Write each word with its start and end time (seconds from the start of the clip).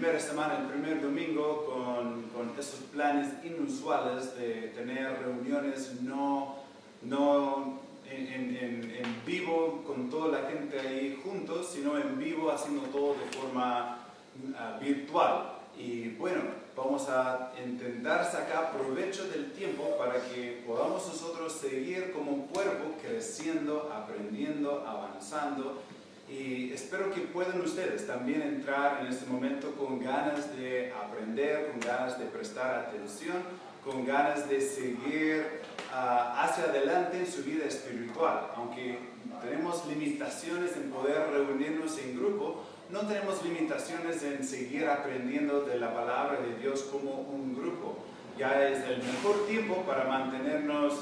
primera 0.00 0.18
semana, 0.18 0.60
el 0.60 0.66
primer 0.66 1.02
domingo, 1.02 1.66
con, 1.66 2.22
con 2.30 2.58
esos 2.58 2.80
planes 2.90 3.34
inusuales 3.44 4.34
de 4.34 4.72
tener 4.74 5.20
reuniones 5.20 6.00
no, 6.00 6.56
no 7.02 7.80
en, 8.10 8.26
en, 8.26 8.56
en, 8.56 9.22
vivo 9.26 9.84
con 9.86 10.08
toda 10.08 10.40
la 10.40 10.48
gente 10.48 10.80
ahí 10.80 11.20
juntos, 11.22 11.68
sino 11.74 11.98
en 11.98 12.18
vivo 12.18 12.50
haciendo 12.50 12.80
todo 12.88 13.12
de 13.12 13.38
forma 13.38 13.98
uh, 14.42 14.82
virtual. 14.82 15.58
Y 15.78 16.08
bueno, 16.16 16.44
vamos 16.74 17.06
a 17.10 17.52
intentar 17.62 18.24
sacar 18.24 18.72
provecho 18.72 19.28
del 19.28 19.52
tiempo 19.52 19.98
para 19.98 20.14
que 20.14 20.64
podamos 20.66 21.06
nosotros 21.08 21.52
seguir 21.52 22.10
como 22.12 22.46
cuerpo 22.46 22.94
creciendo, 23.02 23.92
aprendiendo, 23.94 24.82
avanzando. 24.88 25.82
Y 26.30 26.72
espero 26.72 27.12
que 27.12 27.22
puedan 27.22 27.60
ustedes 27.60 28.06
también 28.06 28.42
entrar 28.42 29.00
en 29.00 29.08
este 29.08 29.26
momento 29.26 29.72
con 29.72 29.98
ganas 29.98 30.56
de 30.56 30.92
aprender, 30.92 31.72
con 31.72 31.80
ganas 31.80 32.18
de 32.20 32.26
prestar 32.26 32.86
atención, 32.86 33.36
con 33.84 34.06
ganas 34.06 34.48
de 34.48 34.60
seguir 34.60 35.60
uh, 35.92 36.38
hacia 36.38 36.64
adelante 36.64 37.18
en 37.18 37.26
su 37.26 37.42
vida 37.42 37.64
espiritual. 37.64 38.52
Aunque 38.54 38.98
tenemos 39.42 39.84
limitaciones 39.86 40.76
en 40.76 40.90
poder 40.90 41.30
reunirnos 41.32 41.98
en 41.98 42.16
grupo, 42.16 42.62
no 42.90 43.00
tenemos 43.00 43.44
limitaciones 43.44 44.22
en 44.22 44.44
seguir 44.44 44.88
aprendiendo 44.88 45.62
de 45.62 45.78
la 45.80 45.92
palabra 45.92 46.38
de 46.40 46.56
Dios 46.60 46.82
como 46.92 47.12
un 47.12 47.56
grupo. 47.56 48.04
Ya 48.38 48.68
es 48.68 48.84
el 48.84 49.02
mejor 49.02 49.46
tiempo 49.48 49.82
para 49.82 50.04
mantenernos 50.04 50.94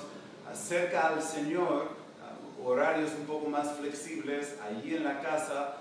cerca 0.55 1.09
al 1.09 1.23
Señor, 1.23 1.98
horarios 2.65 3.11
un 3.19 3.27
poco 3.27 3.49
más 3.49 3.73
flexibles 3.77 4.57
allí 4.61 4.95
en 4.95 5.05
la 5.05 5.21
casa. 5.21 5.77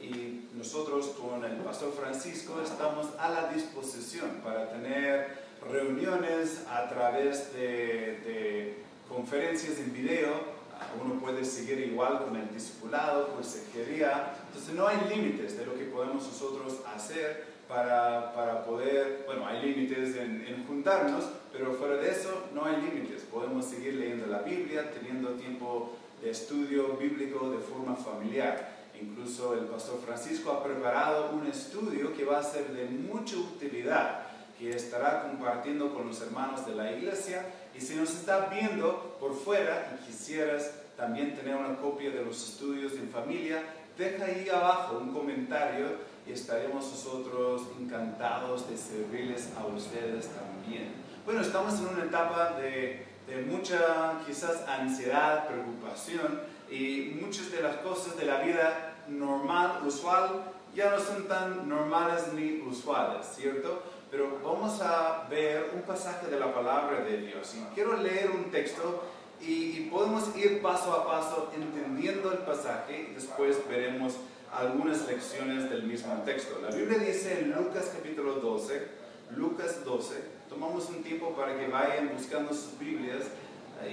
Y 0.00 0.48
nosotros 0.54 1.08
con 1.20 1.44
el 1.44 1.56
pastor 1.58 1.92
Francisco 1.92 2.60
estamos 2.62 3.08
a 3.18 3.28
la 3.28 3.52
disposición 3.52 4.40
para 4.42 4.70
tener 4.70 5.38
reuniones 5.70 6.64
a 6.68 6.88
través 6.88 7.52
de, 7.52 8.82
conferencias 9.08 9.78
en 9.78 9.92
video 9.92 10.60
uno 11.02 11.20
puede 11.20 11.44
seguir 11.44 11.78
igual 11.80 12.24
con 12.24 12.36
el 12.36 12.52
discipulado, 12.52 13.28
consejería. 13.34 14.34
Entonces 14.48 14.74
no 14.74 14.86
hay 14.86 14.98
límites 15.14 15.58
de 15.58 15.66
lo 15.66 15.74
que 15.74 15.84
podemos 15.84 16.26
nosotros 16.26 16.80
hacer 16.94 17.44
para, 17.68 18.32
para 18.34 18.64
poder, 18.64 19.22
bueno, 19.26 19.46
hay 19.46 19.62
límites 19.62 20.16
en, 20.16 20.44
en, 20.46 20.66
juntarnos, 20.66 21.24
pero 21.52 21.72
fuera 21.74 21.96
de 21.96 22.10
eso 22.10 22.48
no 22.52 22.64
hay 22.64 22.76
límites. 22.80 23.19
Podemos 23.32 23.64
seguir 23.64 23.94
leyendo 23.94 24.26
la 24.26 24.40
Biblia, 24.40 24.90
teniendo 24.92 25.30
tiempo 25.30 25.96
de 26.22 26.30
estudio 26.30 26.96
bíblico 26.96 27.50
de 27.50 27.58
forma 27.58 27.94
familiar. 27.94 28.80
Incluso 29.00 29.54
el 29.54 29.66
pastor 29.66 30.00
Francisco 30.04 30.50
ha 30.50 30.64
preparado 30.64 31.30
un 31.30 31.46
estudio 31.46 32.12
que 32.14 32.24
va 32.24 32.38
a 32.38 32.42
ser 32.42 32.68
de 32.72 32.86
mucha 32.86 33.36
utilidad 33.36 34.26
que 34.58 34.70
estará 34.70 35.22
compartiendo 35.22 35.94
con 35.94 36.08
los 36.08 36.20
hermanos 36.20 36.66
de 36.66 36.74
la 36.74 36.92
iglesia. 36.92 37.46
Y 37.74 37.80
si 37.80 37.94
nos 37.94 38.10
está 38.10 38.46
viendo 38.46 39.16
por 39.18 39.34
fuera 39.34 39.96
y 39.96 40.06
quisieras 40.06 40.72
también 40.96 41.34
tener 41.34 41.56
una 41.56 41.76
copia 41.76 42.10
de 42.10 42.22
los 42.24 42.50
estudios 42.50 42.92
en 42.94 43.08
familia, 43.08 43.62
deja 43.96 44.26
ahí 44.26 44.48
abajo 44.50 44.98
un 44.98 45.14
comentario 45.14 46.10
y 46.26 46.32
estaremos 46.32 46.84
nosotros 46.90 47.62
encantados 47.80 48.68
de 48.68 48.76
servirles 48.76 49.48
a 49.58 49.66
ustedes 49.66 50.28
también. 50.28 50.92
Bueno, 51.24 51.40
estamos 51.40 51.78
en 51.80 51.88
una 51.88 52.04
etapa 52.04 52.58
de, 52.60 53.06
de 53.30 53.42
mucha 53.42 54.20
quizás 54.26 54.66
ansiedad, 54.68 55.46
preocupación 55.46 56.40
y 56.68 57.16
muchas 57.22 57.52
de 57.52 57.62
las 57.62 57.76
cosas 57.76 58.16
de 58.16 58.26
la 58.26 58.40
vida 58.40 58.96
normal, 59.06 59.82
usual, 59.86 60.52
ya 60.74 60.90
no 60.90 60.98
son 60.98 61.28
tan 61.28 61.68
normales 61.68 62.32
ni 62.34 62.60
usuales, 62.60 63.26
¿cierto? 63.36 63.82
Pero 64.10 64.40
vamos 64.44 64.80
a 64.80 65.28
ver 65.30 65.70
un 65.74 65.82
pasaje 65.82 66.26
de 66.26 66.40
la 66.40 66.52
palabra 66.52 67.02
de 67.02 67.18
Dios 67.18 67.54
y 67.54 67.74
quiero 67.74 67.96
leer 67.96 68.30
un 68.30 68.50
texto 68.50 69.04
y, 69.40 69.88
podemos 69.90 70.36
ir 70.36 70.60
paso 70.60 70.92
a 70.92 71.06
paso 71.06 71.50
entendiendo 71.54 72.30
el 72.32 72.38
pasaje 72.38 73.08
y 73.10 73.14
después 73.14 73.56
veremos 73.68 74.14
algunas 74.52 75.06
lecciones 75.06 75.70
del 75.70 75.84
mismo 75.84 76.14
texto. 76.24 76.58
La 76.60 76.74
Biblia 76.74 76.98
dice 76.98 77.40
en 77.40 77.52
Lucas 77.52 77.92
capítulo 77.96 78.34
12, 78.34 78.88
Lucas 79.36 79.84
12, 79.84 80.39
tomamos 80.50 80.88
un 80.90 81.02
tiempo 81.02 81.30
para 81.30 81.56
que 81.56 81.68
vayan 81.68 82.10
buscando 82.12 82.52
sus 82.52 82.76
Biblias 82.78 83.22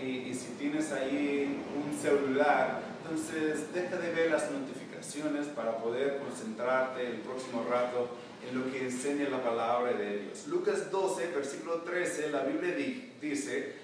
y, 0.03 0.33
si 0.33 0.47
tienes 0.59 0.91
ahí 0.91 1.63
un 1.73 1.97
celular, 1.97 2.81
entonces 3.01 3.73
deja 3.73 3.95
de 3.95 4.11
ver 4.11 4.31
las 4.31 4.51
notificaciones 4.51 5.47
para 5.47 5.77
poder 5.77 6.17
concentrarte 6.17 7.07
el 7.07 7.17
próximo 7.17 7.65
rato 7.69 8.09
en 8.45 8.59
lo 8.59 8.71
que 8.71 8.83
enseña 8.83 9.29
la 9.29 9.41
palabra 9.41 9.93
de 9.93 10.19
Dios. 10.23 10.47
Lucas 10.47 10.91
12, 10.91 11.27
versículo 11.27 11.83
13, 11.83 12.31
la 12.31 12.43
Biblia 12.43 12.75
dice, 13.21 13.75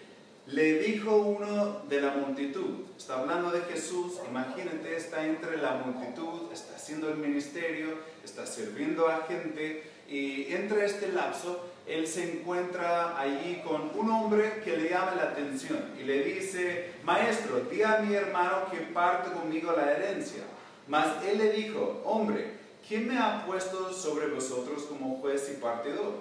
le 0.47 0.79
dijo 0.79 1.15
uno 1.15 1.83
de 1.87 2.01
la 2.01 2.11
multitud, 2.15 2.81
está 2.97 3.19
hablando 3.19 3.51
de 3.51 3.61
Jesús, 3.61 4.19
imagínate, 4.29 4.97
está 4.97 5.25
entre 5.25 5.57
la 5.57 5.75
multitud, 5.75 6.51
está 6.51 6.75
haciendo 6.75 7.09
el 7.09 7.17
ministerio, 7.17 7.99
está 8.25 8.45
sirviendo 8.45 9.07
a 9.07 9.25
gente 9.27 9.83
y 10.09 10.51
entre 10.51 10.85
este 10.85 11.13
lapso 11.13 11.72
él 11.87 12.07
se 12.07 12.31
encuentra 12.31 13.19
allí 13.19 13.61
con 13.65 13.91
un 13.95 14.09
hombre 14.09 14.61
que 14.63 14.77
le 14.77 14.89
llama 14.89 15.15
la 15.15 15.23
atención 15.23 15.91
y 15.99 16.03
le 16.03 16.23
dice, 16.23 16.93
maestro, 17.03 17.61
di 17.69 17.81
a 17.81 17.99
mi 17.99 18.13
hermano 18.13 18.69
que 18.71 18.77
parte 18.77 19.31
conmigo 19.31 19.73
la 19.73 19.91
herencia. 19.91 20.43
Mas 20.87 21.07
él 21.25 21.37
le 21.37 21.51
dijo, 21.51 22.01
hombre, 22.05 22.53
¿quién 22.87 23.07
me 23.07 23.17
ha 23.17 23.45
puesto 23.45 23.91
sobre 23.91 24.27
vosotros 24.27 24.83
como 24.83 25.17
juez 25.17 25.51
y 25.53 25.61
partidor? 25.61 26.13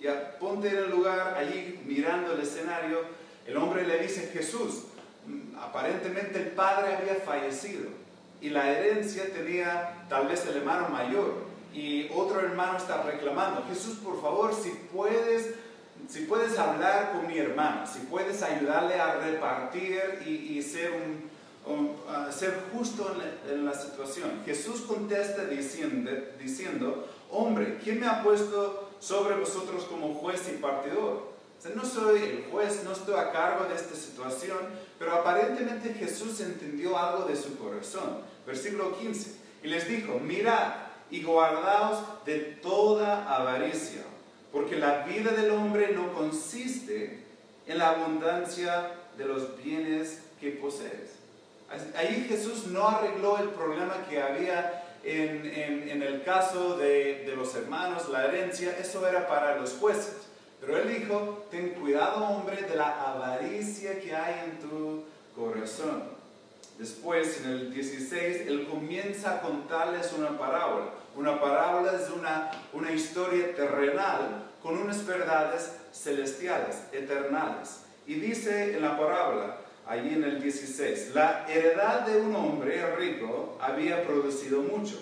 Ya 0.00 0.38
ponte 0.38 0.68
en 0.68 0.76
el 0.76 0.90
lugar 0.90 1.34
allí 1.38 1.80
mirando 1.84 2.32
el 2.32 2.40
escenario 2.40 3.20
el 3.46 3.56
hombre 3.56 3.86
le 3.86 3.98
dice, 3.98 4.30
Jesús, 4.32 4.84
mm, 5.26 5.56
aparentemente 5.58 6.38
el 6.38 6.48
padre 6.48 6.94
había 6.94 7.16
fallecido 7.16 7.88
y 8.40 8.50
la 8.50 8.70
herencia 8.70 9.24
tenía 9.32 10.06
tal 10.08 10.28
vez 10.28 10.46
el 10.46 10.58
hermano 10.58 10.88
mayor 10.88 11.49
y 11.72 12.08
otro 12.14 12.40
hermano 12.40 12.78
está 12.78 13.02
reclamando, 13.02 13.64
Jesús, 13.68 13.98
por 13.98 14.20
favor, 14.20 14.52
si 14.54 14.70
puedes, 14.92 15.54
si 16.08 16.22
puedes 16.22 16.58
hablar 16.58 17.12
con 17.12 17.26
mi 17.26 17.38
hermano, 17.38 17.86
si 17.86 18.00
puedes 18.00 18.42
ayudarle 18.42 18.94
a 18.94 19.16
repartir 19.16 20.22
y, 20.26 20.60
ser, 20.62 20.92
un, 21.66 21.92
ser 22.32 22.58
justo 22.72 23.14
en 23.48 23.64
la, 23.64 23.74
situación. 23.74 24.42
Jesús 24.44 24.80
contesta 24.82 25.44
diciendo, 25.44 26.10
diciendo, 26.40 27.08
hombre, 27.30 27.78
¿quién 27.82 28.00
me 28.00 28.06
ha 28.06 28.22
puesto 28.22 28.90
sobre 28.98 29.36
vosotros 29.36 29.84
como 29.84 30.14
juez 30.14 30.50
y 30.52 30.60
partidor? 30.60 31.30
no 31.74 31.84
soy 31.84 32.22
el 32.22 32.44
juez, 32.50 32.82
no 32.84 32.92
estoy 32.92 33.18
a 33.18 33.32
cargo 33.32 33.66
de 33.66 33.74
esta 33.74 33.94
situación, 33.94 34.58
pero 34.98 35.12
aparentemente 35.12 35.92
Jesús 35.92 36.40
entendió 36.40 36.98
algo 36.98 37.26
de 37.26 37.36
su 37.36 37.58
corazón. 37.58 38.22
Versículo 38.46 38.96
15. 38.98 39.34
Y 39.62 39.68
les 39.68 39.86
dijo, 39.86 40.18
mirad 40.20 40.89
y 41.10 41.22
guardaos 41.22 41.98
de 42.24 42.38
toda 42.38 43.34
avaricia, 43.34 44.02
porque 44.52 44.76
la 44.76 45.04
vida 45.04 45.32
del 45.32 45.50
hombre 45.50 45.92
no 45.92 46.12
consiste 46.12 47.24
en 47.66 47.78
la 47.78 47.90
abundancia 47.90 48.92
de 49.16 49.24
los 49.24 49.56
bienes 49.62 50.22
que 50.40 50.50
posees. 50.50 51.18
Ahí 51.96 52.26
Jesús 52.28 52.66
no 52.66 52.88
arregló 52.88 53.38
el 53.38 53.50
problema 53.50 54.06
que 54.08 54.20
había 54.20 54.84
en, 55.04 55.46
en 55.46 56.02
el 56.02 56.24
caso 56.24 56.76
de, 56.76 57.24
de 57.24 57.36
los 57.36 57.54
hermanos, 57.54 58.08
la 58.08 58.26
herencia, 58.26 58.76
eso 58.78 59.06
era 59.06 59.28
para 59.28 59.56
los 59.56 59.74
jueces. 59.74 60.16
Pero 60.60 60.76
él 60.76 61.00
dijo, 61.00 61.46
ten 61.50 61.70
cuidado 61.70 62.24
hombre 62.26 62.62
de 62.62 62.76
la 62.76 63.12
avaricia 63.12 63.98
que 63.98 64.14
hay 64.14 64.50
en 64.50 64.58
tu 64.58 65.04
corazón. 65.34 66.02
Después, 66.78 67.40
en 67.42 67.50
el 67.50 67.74
16, 67.74 68.46
él 68.46 68.68
comienza 68.68 69.36
a 69.36 69.40
contarles 69.40 70.12
una 70.12 70.38
parábola. 70.38 70.86
Una 71.16 71.40
parábola 71.40 71.92
es 72.00 72.10
una, 72.10 72.50
una 72.72 72.92
historia 72.92 73.54
terrenal 73.54 74.50
con 74.62 74.78
unas 74.78 75.04
verdades 75.06 75.76
celestiales, 75.92 76.82
eternales. 76.92 77.82
Y 78.06 78.14
dice 78.14 78.76
en 78.76 78.82
la 78.82 78.96
parábola, 78.98 79.58
allí 79.86 80.14
en 80.14 80.24
el 80.24 80.40
16, 80.40 81.14
la 81.14 81.46
heredad 81.48 82.06
de 82.06 82.20
un 82.20 82.34
hombre 82.34 82.94
rico 82.96 83.58
había 83.60 84.04
producido 84.04 84.62
mucho. 84.62 85.00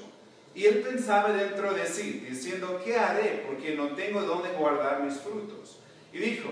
Y 0.55 0.65
él 0.65 0.81
pensaba 0.81 1.33
dentro 1.33 1.73
de 1.73 1.87
sí, 1.87 2.25
diciendo, 2.29 2.81
¿qué 2.85 2.97
haré? 2.97 3.45
Porque 3.47 3.77
no 3.77 3.95
tengo 3.95 4.23
dónde 4.23 4.49
guardar 4.51 5.03
mis 5.03 5.15
frutos. 5.19 5.79
Y 6.13 6.19
dijo, 6.19 6.49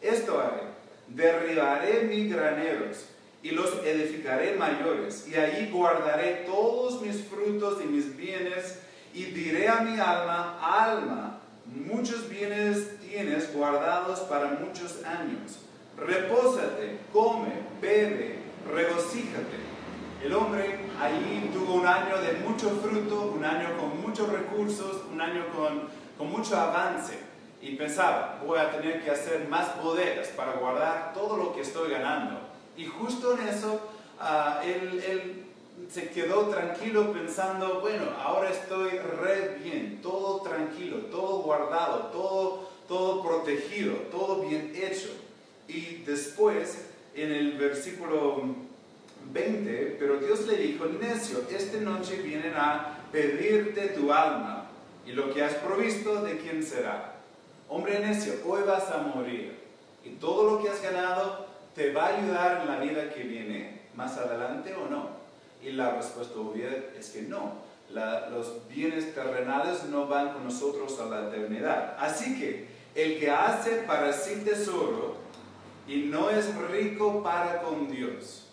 esto 0.00 0.40
haré, 0.40 0.62
derribaré 1.08 2.04
mis 2.04 2.32
graneros 2.32 3.06
y 3.42 3.50
los 3.50 3.84
edificaré 3.84 4.54
mayores, 4.54 5.26
y 5.28 5.34
allí 5.34 5.68
guardaré 5.70 6.44
todos 6.46 7.02
mis 7.02 7.24
frutos 7.24 7.82
y 7.82 7.88
mis 7.88 8.16
bienes, 8.16 8.78
y 9.14 9.24
diré 9.24 9.68
a 9.68 9.80
mi 9.80 9.98
alma, 9.98 10.58
alma, 10.62 11.38
muchos 11.66 12.28
bienes 12.28 12.98
tienes 13.00 13.54
guardados 13.54 14.20
para 14.20 14.58
muchos 14.60 15.04
años. 15.04 15.60
Repósate, 15.96 16.98
come, 17.12 17.52
bebe, 17.80 18.38
regocíjate 18.72 19.60
El 20.24 20.32
hombre 20.32 20.78
ahí 20.98 21.50
tuvo 21.52 21.74
un 21.74 21.86
año 21.86 22.18
de 22.18 22.32
mucho 22.48 22.70
fruto, 22.70 23.32
un 23.36 23.44
año 23.44 23.76
con 23.76 24.00
muchos 24.00 24.28
recursos, 24.30 25.02
un 25.12 25.20
año 25.20 25.44
con, 25.54 25.88
con 26.16 26.30
mucho 26.30 26.56
avance. 26.56 27.18
Y 27.60 27.76
pensaba, 27.76 28.40
voy 28.44 28.58
a 28.58 28.70
tener 28.70 29.04
que 29.04 29.10
hacer 29.10 29.46
más 29.48 29.80
bodegas 29.82 30.28
para 30.28 30.52
guardar 30.54 31.12
todo 31.12 31.36
lo 31.36 31.54
que 31.54 31.60
estoy 31.60 31.90
ganando. 31.90 32.40
Y 32.76 32.86
justo 32.86 33.36
en 33.36 33.48
eso, 33.48 33.90
él, 34.64 35.04
él 35.06 35.51
se 35.90 36.08
quedó 36.10 36.46
tranquilo 36.46 37.12
pensando, 37.12 37.80
bueno, 37.80 38.04
ahora 38.22 38.50
estoy 38.50 38.90
re 38.90 39.58
bien, 39.62 40.00
todo 40.02 40.40
tranquilo, 40.42 40.98
todo 41.10 41.42
guardado, 41.42 42.06
todo, 42.12 42.70
todo 42.88 43.22
protegido, 43.22 43.94
todo 44.10 44.42
bien 44.42 44.72
hecho. 44.74 45.10
Y 45.68 46.02
después, 46.04 46.86
en 47.14 47.32
el 47.32 47.52
versículo 47.58 48.42
20, 49.32 49.96
pero 49.98 50.18
Dios 50.18 50.46
le 50.46 50.56
dijo, 50.56 50.86
necio, 50.86 51.44
esta 51.50 51.78
noche 51.78 52.16
vienen 52.16 52.54
a 52.56 52.98
pedirte 53.10 53.88
tu 53.88 54.12
alma, 54.12 54.70
y 55.06 55.12
lo 55.12 55.32
que 55.32 55.42
has 55.42 55.54
provisto, 55.54 56.22
¿de 56.22 56.38
quién 56.38 56.62
será? 56.62 57.16
Hombre 57.68 57.98
necio, 58.00 58.34
hoy 58.46 58.62
vas 58.66 58.90
a 58.90 58.98
morir, 58.98 59.58
y 60.04 60.10
todo 60.10 60.50
lo 60.50 60.62
que 60.62 60.70
has 60.70 60.82
ganado 60.82 61.46
te 61.74 61.92
va 61.92 62.06
a 62.06 62.16
ayudar 62.16 62.60
en 62.62 62.68
la 62.68 62.78
vida 62.80 63.12
que 63.12 63.22
viene 63.22 63.82
más 63.94 64.16
adelante 64.18 64.74
o 64.74 64.88
no. 64.88 65.21
Y 65.62 65.72
la 65.72 65.90
respuesta 65.90 66.38
obvia 66.38 66.68
es 66.98 67.10
que 67.10 67.22
no. 67.22 67.62
los 67.90 68.66
bienes 68.68 69.14
terrenales 69.14 69.84
no 69.84 70.06
van 70.06 70.32
con 70.32 70.44
nosotros 70.44 70.98
a 71.00 71.06
la 71.06 71.28
eternidad. 71.28 71.96
Así 71.98 72.38
que 72.38 72.68
el 72.94 73.18
que 73.18 73.30
hace 73.30 73.82
para 73.86 74.12
sí 74.12 74.42
tesoro 74.44 75.16
y 75.86 76.02
no 76.02 76.30
es 76.30 76.54
rico 76.70 77.22
para 77.22 77.62
con 77.62 77.90
Dios. 77.90 78.48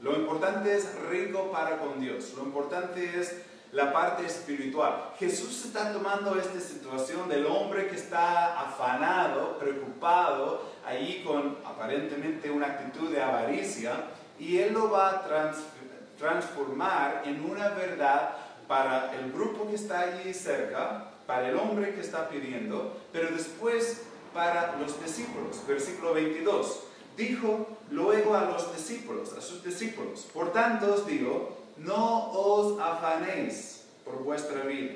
Lo 0.00 0.14
importante 0.16 0.76
es 0.76 0.94
rico 1.08 1.50
para 1.50 1.78
con 1.78 2.00
Dios. 2.00 2.34
Lo 2.36 2.42
importante 2.42 3.18
es 3.18 3.42
la 3.72 3.92
parte 3.92 4.24
espiritual. 4.26 5.12
Jesús 5.18 5.64
está 5.64 5.92
tomando 5.92 6.38
esta 6.38 6.60
situación 6.60 7.28
del 7.28 7.46
hombre 7.46 7.88
que 7.88 7.96
está 7.96 8.60
afanado, 8.60 9.58
preocupado, 9.58 10.62
ahí 10.86 11.22
con 11.26 11.58
aparentemente 11.64 12.50
una 12.50 12.66
actitud 12.66 13.10
de 13.10 13.20
avaricia, 13.20 13.94
y 14.38 14.58
él 14.58 14.74
lo 14.74 14.90
va 14.90 15.10
a 15.10 15.24
transferir 15.24 15.73
transformar 16.18 17.22
en 17.24 17.44
una 17.44 17.70
verdad 17.70 18.36
para 18.66 19.14
el 19.14 19.32
grupo 19.32 19.68
que 19.68 19.74
está 19.74 20.00
allí 20.00 20.32
cerca, 20.32 21.10
para 21.26 21.48
el 21.48 21.56
hombre 21.56 21.94
que 21.94 22.00
está 22.00 22.28
pidiendo, 22.28 22.96
pero 23.12 23.30
después 23.30 24.02
para 24.32 24.76
los 24.76 25.02
discípulos. 25.02 25.66
Versículo 25.66 26.14
22. 26.14 26.80
Dijo 27.16 27.68
luego 27.90 28.34
a 28.34 28.44
los 28.44 28.74
discípulos, 28.74 29.32
a 29.34 29.40
sus 29.40 29.62
discípulos, 29.62 30.26
por 30.34 30.52
tanto 30.52 30.94
os 30.94 31.06
digo, 31.06 31.56
no 31.76 32.30
os 32.32 32.80
afanéis 32.80 33.84
por 34.04 34.22
vuestra 34.24 34.64
vida. 34.64 34.94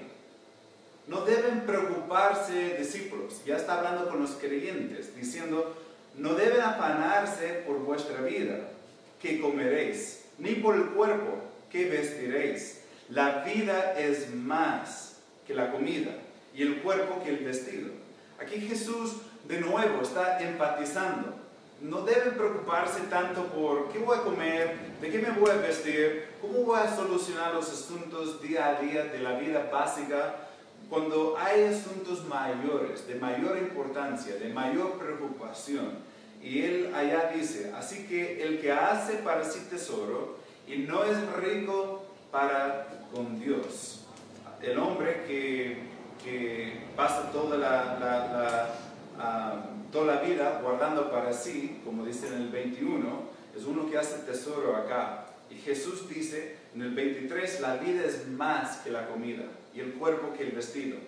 No 1.07 1.23
deben 1.23 1.61
preocuparse 1.61 2.77
discípulos, 2.77 3.43
ya 3.47 3.57
está 3.57 3.79
hablando 3.79 4.09
con 4.09 4.21
los 4.21 4.33
creyentes, 4.33 5.15
diciendo, 5.17 5.75
no 6.17 6.35
deben 6.35 6.61
afanarse 6.61 7.63
por 7.67 7.79
vuestra 7.79 8.21
vida, 8.21 8.69
que 9.23 9.41
comeréis 9.41 10.25
ni 10.39 10.55
por 10.57 10.75
el 10.75 10.87
cuerpo 10.91 11.39
que 11.71 11.89
vestiréis. 11.89 12.83
La 13.09 13.43
vida 13.43 13.99
es 13.99 14.35
más 14.35 15.19
que 15.47 15.55
la 15.55 15.73
comida 15.73 16.11
y 16.55 16.63
el 16.63 16.83
cuerpo 16.83 17.23
que 17.23 17.31
el 17.31 17.39
vestido. 17.39 17.91
Aquí 18.41 18.61
Jesús 18.61 19.17
de 19.47 19.61
nuevo 19.61 20.03
está 20.03 20.41
empatizando. 20.41 21.35
No 21.81 22.03
deben 22.03 22.35
preocuparse 22.35 23.01
tanto 23.09 23.45
por 23.47 23.91
qué 23.91 24.01
voy 24.01 24.19
a 24.19 24.23
comer, 24.23 24.77
de 25.01 25.11
qué 25.11 25.19
me 25.19 25.31
voy 25.31 25.51
a 25.51 25.55
vestir, 25.55 26.27
cómo 26.41 26.65
voy 26.65 26.81
a 26.81 26.95
solucionar 26.95 27.55
los 27.55 27.71
asuntos 27.71 28.43
día 28.43 28.69
a 28.69 28.81
día 28.81 29.05
de 29.05 29.21
la 29.21 29.39
vida 29.39 29.69
básica, 29.73 30.49
cuando 30.91 31.37
hay 31.39 31.65
asuntos 31.65 32.25
mayores, 32.25 33.07
de 33.07 33.15
mayor 33.15 33.59
importancia, 33.59 34.35
de 34.37 34.49
mayor 34.49 34.99
preocupación. 34.99 36.08
Y 36.43 36.63
él 36.63 36.93
allá 36.95 37.33
dice, 37.35 37.73
así 37.77 38.07
que 38.07 38.43
el 38.43 38.61
que 38.61 38.73
hace 38.73 39.15
para 39.15 39.45
sí 39.45 39.67
tesoro 39.69 40.39
y 40.67 40.79
no 40.79 41.05
es 41.05 41.17
rico 41.35 42.05
para 42.31 42.87
con 43.13 43.41
Dios. 43.41 44.07
El 44.63 44.79
hombre 44.79 45.25
que, 45.27 45.89
pasa 46.95 47.31
toda 47.33 47.57
la, 47.57 48.69
ah, 49.19 49.65
toda 49.91 50.17
la 50.17 50.21
vida 50.21 50.61
guardando 50.63 51.11
para 51.11 51.33
sí, 51.33 51.81
como 51.85 52.05
dice 52.05 52.27
en 52.27 52.35
el 52.35 52.49
21, 52.49 53.07
es 53.57 53.65
uno 53.65 53.89
que 53.91 53.99
hace 53.99 54.19
tesoro 54.19 54.77
acá. 54.77 55.27
Y 55.51 55.55
Jesús 55.55 56.09
dice 56.09 56.57
en 56.75 56.83
el 56.83 56.95
23, 56.95 57.61
la 57.61 57.77
vida 57.77 58.05
es 58.05 58.29
más 58.29 58.79
que 58.79 58.91
la 58.91 59.09
comida 59.09 59.45
y 59.75 59.81
el 59.81 59.95
cuerpo 59.95 60.35
que 60.37 60.45
el 60.45 60.53
vestido. 60.53 60.99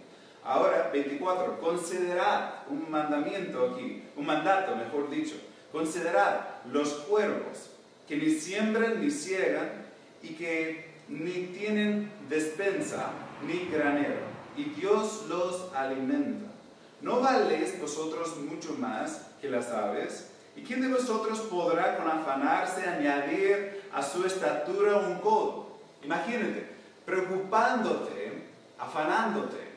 Ahora, 0.44 0.90
24, 0.92 1.60
considerad 1.60 2.62
un 2.68 2.90
mandamiento 2.90 3.72
aquí, 3.72 4.02
un 4.16 4.26
mandato, 4.26 4.74
mejor 4.76 5.10
dicho. 5.10 5.36
Considerad 5.70 6.40
los 6.72 6.88
cuervos 7.08 7.70
que 8.08 8.16
ni 8.16 8.30
siembran 8.30 9.00
ni 9.00 9.10
ciegan 9.10 9.70
y 10.22 10.30
que 10.34 10.90
ni 11.08 11.46
tienen 11.46 12.10
despensa 12.28 13.10
ni 13.46 13.66
granero, 13.66 14.20
y 14.56 14.64
Dios 14.64 15.26
los 15.28 15.72
alimenta. 15.74 16.50
¿No 17.00 17.20
valéis 17.20 17.80
vosotros 17.80 18.36
mucho 18.38 18.74
más 18.74 19.28
que 19.40 19.48
las 19.48 19.68
aves? 19.70 20.30
¿Y 20.56 20.62
quién 20.62 20.82
de 20.82 20.88
vosotros 20.88 21.40
podrá 21.40 21.96
con 21.96 22.08
afanarse 22.08 22.86
añadir 22.86 23.82
a 23.92 24.02
su 24.02 24.24
estatura 24.26 24.96
un 24.96 25.18
codo? 25.20 25.78
Imagínate, 26.02 26.66
preocupándote, 27.06 28.44
afanándote, 28.78 29.69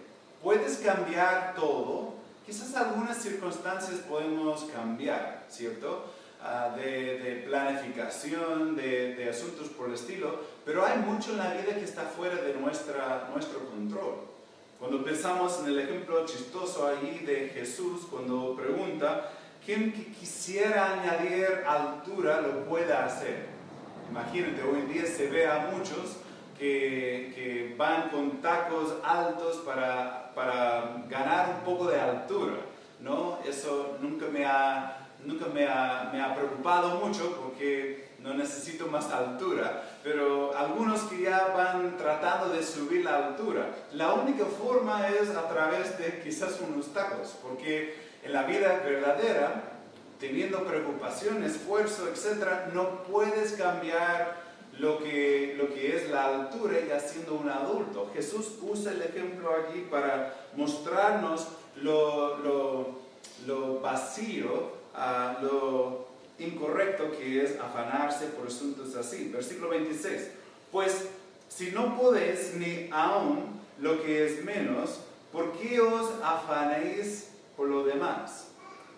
puedes 0.43 0.77
cambiar 0.79 1.55
todo. 1.55 2.13
Quizás 2.45 2.75
algunas 2.75 3.17
circunstancias 3.17 4.01
podemos 4.07 4.65
cambiar, 4.65 5.45
¿cierto? 5.49 6.05
Ah, 6.45 6.75
de, 6.75 7.45
planificación, 7.47 8.75
de, 8.75 9.29
asuntos 9.29 9.69
por 9.69 9.87
el 9.87 9.93
estilo, 9.93 10.41
pero 10.65 10.85
hay 10.85 10.97
mucho 10.97 11.31
en 11.31 11.37
la 11.37 11.53
vida 11.53 11.73
que 11.73 11.85
está 11.85 12.01
fuera 12.01 12.35
de 12.35 12.53
nuestra, 12.55 13.29
nuestro 13.33 13.59
control. 13.69 14.15
Cuando 14.77 15.05
pensamos 15.05 15.61
en 15.61 15.67
el 15.67 15.79
ejemplo 15.79 16.25
chistoso 16.25 16.85
ahí 16.85 17.23
de 17.25 17.47
Jesús, 17.47 18.01
cuando 18.11 18.57
pregunta, 18.57 19.31
¿quién 19.65 19.93
quisiera 20.19 20.99
añadir 20.99 21.63
altura 21.65 22.41
lo 22.41 22.65
pueda 22.65 23.05
hacer? 23.05 23.45
Imagínate, 24.11 24.61
hoy 24.63 24.79
en 24.81 24.91
día 24.91 25.05
se 25.05 25.29
ve 25.29 25.47
a 25.47 25.69
muchos 25.71 26.17
que, 26.63 27.75
van 27.77 28.09
con 28.09 28.41
tacos 28.41 28.93
altos 29.03 29.57
para, 29.57 30.31
para, 30.35 31.03
ganar 31.09 31.57
un 31.57 31.65
poco 31.65 31.89
de 31.89 31.99
altura, 31.99 32.53
¿no? 32.99 33.39
Eso 33.45 33.97
nunca 33.99 34.27
me 34.27 34.45
ha, 34.45 35.07
nunca 35.25 35.47
me 35.47 35.67
ha, 35.67 36.09
me 36.13 36.21
ha 36.21 36.35
preocupado 36.35 36.99
mucho 37.03 37.35
porque 37.41 38.13
no 38.19 38.33
necesito 38.35 38.87
más 38.87 39.11
altura, 39.11 39.83
pero 40.03 40.55
algunos 40.55 41.01
que 41.01 41.23
ya 41.23 41.47
van 41.47 41.97
tratando 41.97 42.53
de 42.53 42.63
subir 42.63 43.03
la 43.03 43.27
altura, 43.27 43.67
la 43.91 44.13
única 44.13 44.45
forma 44.45 45.07
es 45.09 45.29
a 45.31 45.49
través 45.49 45.97
de 45.97 46.21
quizás 46.21 46.61
unos 46.61 46.93
tacos, 46.93 47.35
porque 47.41 47.95
en 48.23 48.31
la 48.31 48.43
vida 48.43 48.81
verdadera, 48.85 49.63
teniendo 50.19 50.63
preocupación, 50.63 51.43
esfuerzo, 51.43 52.07
etc., 52.07 52.73
no 52.73 53.03
puedes 53.03 53.53
cambiar 53.53 54.52
lo 54.79 54.99
que, 54.99 55.55
lo 55.57 55.73
que 55.73 55.95
es 55.95 56.09
la 56.09 56.25
altura 56.25 56.79
ya 56.87 56.99
siendo 56.99 57.35
un 57.35 57.49
adulto. 57.49 58.09
Jesús 58.13 58.53
usa 58.61 58.91
el 58.91 59.01
ejemplo 59.01 59.51
aquí 59.51 59.85
para 59.89 60.47
mostrarnos 60.55 61.47
lo, 61.81 62.37
lo, 62.37 62.99
lo 63.45 63.79
vacío, 63.79 64.71
uh, 64.95 65.43
lo 65.43 66.07
incorrecto 66.39 67.11
que 67.11 67.43
es 67.43 67.59
afanarse 67.59 68.27
por 68.27 68.47
asuntos 68.47 68.95
así. 68.95 69.29
Versículo 69.29 69.69
26. 69.69 70.29
Pues 70.71 71.09
si 71.49 71.71
no 71.71 71.97
podéis 71.97 72.55
ni 72.55 72.89
aún 72.91 73.61
lo 73.79 74.01
que 74.01 74.25
es 74.25 74.43
menos, 74.43 75.01
¿por 75.31 75.51
qué 75.53 75.79
os 75.79 76.09
afanéis 76.23 77.29
por 77.55 77.67
lo 77.67 77.83
demás? 77.83 78.52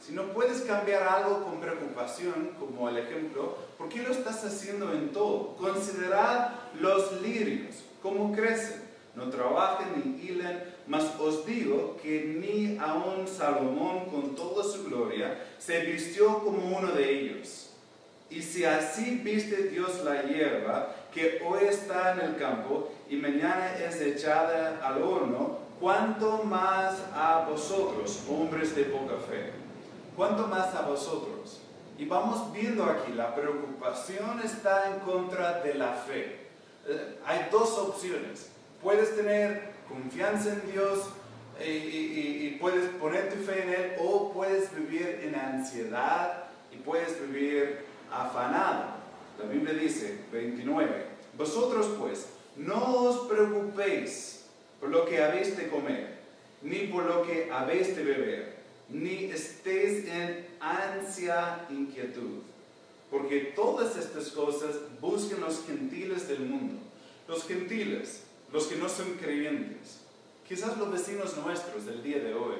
Si 0.06 0.14
no 0.14 0.34
puedes 0.34 0.62
cambiar 0.62 1.02
algo 1.02 1.44
con 1.44 1.60
preocupación, 1.60 2.52
como 2.60 2.88
el 2.90 2.98
ejemplo, 3.00 3.58
¿por 3.76 3.90
qué 3.90 4.04
lo 4.04 4.12
estás 4.12 4.46
haciendo 4.46 4.94
en 4.94 5.10
todo? 5.12 5.56
Considerad 5.56 6.52
los 6.80 7.22
lirios, 7.24 7.78
cómo 8.04 8.32
crecen. 8.32 8.84
No 9.16 9.32
trabajen 9.32 9.88
ni 9.96 10.22
hilen, 10.22 10.62
mas 10.86 11.06
os 11.20 11.44
digo 11.48 11.98
que 12.04 12.24
ni 12.40 12.78
aun 12.78 13.28
Salomón 13.28 14.06
con 14.12 14.36
toda 14.36 14.64
su 14.64 14.84
gloria 14.84 15.44
se 15.58 15.80
vistió 15.86 16.38
como 16.44 16.78
uno 16.78 16.92
de 16.92 17.10
ellos. 17.10 17.72
Y 18.30 18.44
si 18.44 18.64
así 18.64 19.22
viste 19.24 19.70
Dios 19.70 20.04
la 20.04 20.22
hierba, 20.22 20.94
que 21.12 21.42
hoy 21.44 21.64
está 21.68 22.14
en 22.14 22.20
el 22.20 22.36
campo 22.38 22.92
y 23.10 23.16
mañana 23.16 23.76
es 23.80 24.00
echada 24.02 24.86
al 24.86 25.02
horno, 25.02 25.58
¿cuánto 25.80 26.44
más 26.44 26.96
a 27.12 27.48
vosotros, 27.50 28.22
hombres 28.30 28.76
de 28.76 28.84
poca 28.84 29.16
fe? 29.16 29.65
¿Cuánto 30.16 30.48
más 30.48 30.74
a 30.74 30.84
vosotros? 30.84 31.60
Y 31.98 32.06
vamos 32.06 32.54
viendo 32.54 32.86
aquí, 32.86 33.12
la 33.14 33.36
preocupación 33.36 34.40
está 34.44 34.94
en 34.94 35.00
contra 35.02 35.62
de 35.62 35.74
la 35.74 35.94
fe. 35.94 36.48
Eh, 36.88 37.20
hay 37.26 37.48
dos 37.52 37.78
opciones. 37.78 38.50
Puedes 38.82 39.16
tener 39.16 39.74
confianza 39.90 40.54
en 40.54 40.72
Dios 40.72 41.10
y, 41.60 41.70
y, 41.70 42.58
puedes 42.60 42.90
poner 42.92 43.34
tu 43.34 43.42
fe 43.44 43.64
en 43.64 43.70
Él 43.70 43.96
o 44.00 44.32
puedes 44.34 44.74
vivir 44.76 45.22
en 45.24 45.36
ansiedad 45.36 46.46
y 46.72 46.78
puedes 46.78 47.20
vivir 47.22 47.86
afanado. 48.12 48.96
La 49.40 49.50
Biblia 49.50 49.74
dice, 49.74 50.20
29, 50.32 51.06
vosotros 51.38 51.88
pues, 52.00 52.28
no 52.56 53.04
os 53.04 53.28
preocupéis 53.28 54.46
por 54.80 54.90
lo 54.90 55.06
que 55.06 55.24
habéis 55.24 55.58
de 55.58 55.68
comer, 55.68 56.20
ni 56.62 56.88
por 56.88 57.06
lo 57.06 57.24
que 57.24 57.50
habéis 57.52 57.96
de 57.96 58.04
beber, 58.04 58.55
ni 58.90 59.26
estéis 59.26 60.08
en 60.08 60.48
ansia 60.60 61.66
inquietud, 61.70 62.42
porque 63.10 63.54
todas 63.56 63.98
estas 63.98 64.30
cosas 64.30 64.76
buscan 65.02 65.42
los 65.42 65.66
gentiles 65.66 66.28
del 66.28 66.42
mundo. 66.42 66.82
Los 67.28 67.46
gentiles, 67.46 68.24
los 68.52 68.68
que 68.68 68.76
no 68.76 68.88
son 68.88 69.14
creyentes, 69.14 70.00
quizás 70.48 70.78
los 70.78 70.92
vecinos 70.92 71.36
nuestros 71.38 71.86
del 71.86 72.04
día 72.04 72.20
de 72.20 72.34
hoy, 72.34 72.56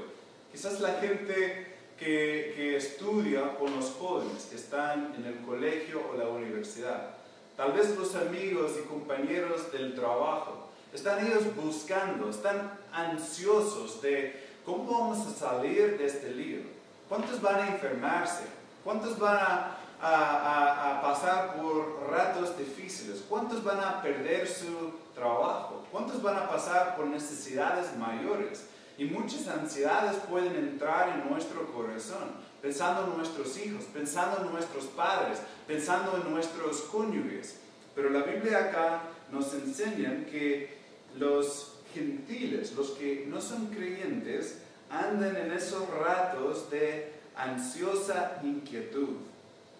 quizás 0.52 0.80
la 0.80 0.94
gente 1.00 1.76
que, 2.00 2.54
que, 2.56 2.76
estudia 2.76 3.58
con 3.58 3.74
los 3.76 3.92
jóvenes 3.92 4.48
que 4.50 4.56
están 4.56 5.14
en 5.18 5.26
el 5.26 5.38
colegio 5.46 6.02
o 6.12 6.18
la 6.18 6.28
universidad. 6.28 7.12
Tal 7.56 7.72
vez 7.72 7.96
los 7.96 8.16
amigos 8.16 8.74
y 8.78 8.88
compañeros 8.88 9.72
del 9.72 9.96
trabajo. 9.96 10.70
Están 10.94 11.26
ellos 11.26 11.44
buscando, 11.56 12.30
están 12.30 12.80
ansiosos 12.92 14.02
de 14.02 14.45
cómo 14.66 15.00
vamos 15.00 15.28
a 15.28 15.32
salir 15.32 15.98
de 15.98 16.06
este 16.06 16.32
lío. 16.32 16.62
¿Cuántos 17.08 17.42
van 17.42 17.56
a 17.56 17.68
enfermarse? 17.68 18.44
¿Cuántos 18.84 19.18
van 19.20 19.38
a, 19.38 19.78
a, 20.02 20.98
a, 20.98 21.02
pasar 21.02 21.56
por 21.56 22.08
ratos 22.10 22.58
difíciles? 22.58 23.24
¿Cuántos 23.30 23.64
van 23.64 23.80
a 23.80 24.02
perder 24.02 24.48
su 24.48 24.92
trabajo? 25.14 25.86
¿Cuántos 25.92 26.22
van 26.22 26.38
a 26.38 26.50
pasar 26.50 26.96
por 26.96 27.06
necesidades 27.08 27.96
mayores? 27.98 28.66
Y 28.98 29.06
muchas 29.06 29.48
ansiedades 29.48 30.16
pueden 30.30 30.56
entrar 30.56 31.10
en 31.10 31.30
nuestro 31.30 31.72
corazón, 31.74 32.32
pensando 32.62 33.12
en 33.12 33.18
nuestros 33.18 33.58
hijos, 33.58 33.84
pensando 33.94 34.42
en 34.42 34.52
nuestros 34.52 34.86
padres, 34.86 35.40
pensando 35.68 36.18
en 36.18 36.34
nuestros 36.34 36.82
cónyuges. 36.84 37.60
Pero 37.94 38.10
la 38.10 38.24
Biblia 38.24 38.58
acá 38.60 39.02
nos 39.32 39.54
enseña 39.54 40.26
que 40.32 40.78
los 41.18 41.75
gentiles, 41.96 42.74
los 42.76 42.92
que 42.92 43.26
no 43.28 43.42
son 43.42 43.68
creyentes, 43.68 44.60
andan 44.90 45.36
en 45.36 45.52
esos 45.52 45.90
ratos 45.90 46.70
de 46.70 47.14
ansiosa 47.36 48.40
inquietud. 48.44 49.18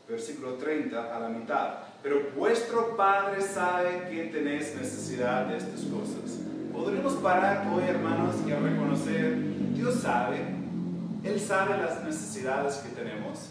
Versículo 0.08 0.54
30 0.54 1.16
a 1.16 1.20
la 1.20 1.30
mitad. 1.30 1.74
Pero 2.02 2.30
vuestro 2.36 2.96
Padre 2.96 3.42
sabe 3.42 4.08
que 4.10 4.26
tenéis 4.26 4.76
necesidad 4.76 5.48
de 5.48 5.58
estas 5.58 5.82
cosas. 5.82 6.40
Podremos 6.72 7.14
parar 7.16 7.68
hoy, 7.74 7.84
hermanos, 7.84 8.36
y 8.46 8.52
reconocer, 8.52 9.38
Dios 9.74 9.96
sabe, 10.02 10.38
Él 11.24 11.40
sabe 11.40 11.78
las 11.78 12.04
necesidades 12.04 12.76
que 12.76 12.90
tenemos. 12.90 13.50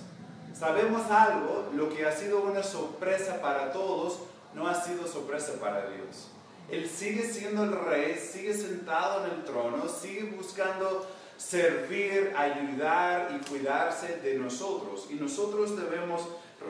Sabemos 0.57 1.11
algo, 1.11 1.71
lo 1.75 1.89
que 1.89 2.07
ha 2.07 2.13
sido 2.13 2.43
una 2.43 2.63
sorpresa 2.63 3.41
para 3.41 3.73
todos, 3.73 4.21
no 4.55 4.69
ha 4.69 4.75
sido 4.75 5.07
sorpresa 5.09 5.55
para 5.61 5.91
Dios. 5.91 6.29
Él 6.71 6.89
sigue 6.89 7.23
siendo 7.25 7.65
el 7.65 7.73
rey, 7.73 8.19
sigue 8.19 8.55
sentado 8.55 9.25
en 9.25 9.33
el 9.33 9.45
trono, 9.45 9.89
sigue 9.89 10.35
buscando 10.37 11.07
servir, 11.37 12.33
ayudar 12.37 13.39
y 13.39 13.49
cuidarse 13.49 14.19
de 14.23 14.39
nosotros. 14.39 15.07
Y 15.11 15.15
nosotros 15.15 15.77
debemos 15.77 16.23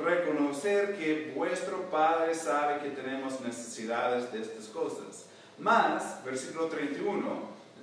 reconocer 0.04 0.96
que 0.96 1.32
vuestro 1.34 1.90
Padre 1.90 2.34
sabe 2.34 2.80
que 2.80 2.90
tenemos 2.90 3.40
necesidades 3.40 4.32
de 4.32 4.42
estas 4.42 4.66
cosas. 4.66 5.26
Más, 5.58 6.24
versículo 6.24 6.66
31, 6.66 7.24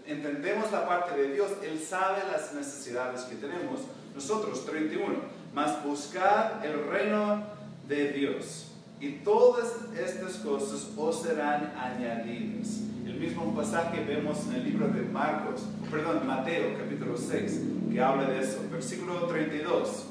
entendemos 0.05 0.69
la 0.71 0.85
parte 0.85 1.15
de 1.15 1.33
Dios, 1.33 1.51
Él 1.63 1.81
sabe 1.81 2.21
las 2.29 2.53
necesidades 2.53 3.21
que 3.21 3.35
tenemos. 3.35 3.81
Nosotros, 4.13 4.65
31, 4.65 5.15
más 5.53 5.81
buscar 5.85 6.61
el 6.63 6.85
reino 6.87 7.45
de 7.87 8.11
Dios 8.11 8.70
y 9.01 9.13
todas 9.23 9.67
estas 9.97 10.35
cosas 10.37 10.89
os 10.95 11.23
serán 11.23 11.73
añadidas. 11.75 12.81
El 13.03 13.15
mismo 13.15 13.53
pasaje 13.55 14.03
vemos 14.03 14.45
en 14.47 14.53
el 14.53 14.63
libro 14.63 14.87
de 14.89 15.01
Marcos, 15.01 15.63
perdón, 15.89 16.25
Mateo 16.27 16.77
capítulo 16.77 17.17
6, 17.17 17.61
que 17.91 17.99
habla 17.99 18.29
de 18.29 18.41
eso. 18.41 18.59
Versículo 18.71 19.25
32. 19.25 20.05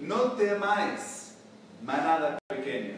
No 0.00 0.32
temáis, 0.32 1.36
manada 1.84 2.36
pequeña. 2.48 2.96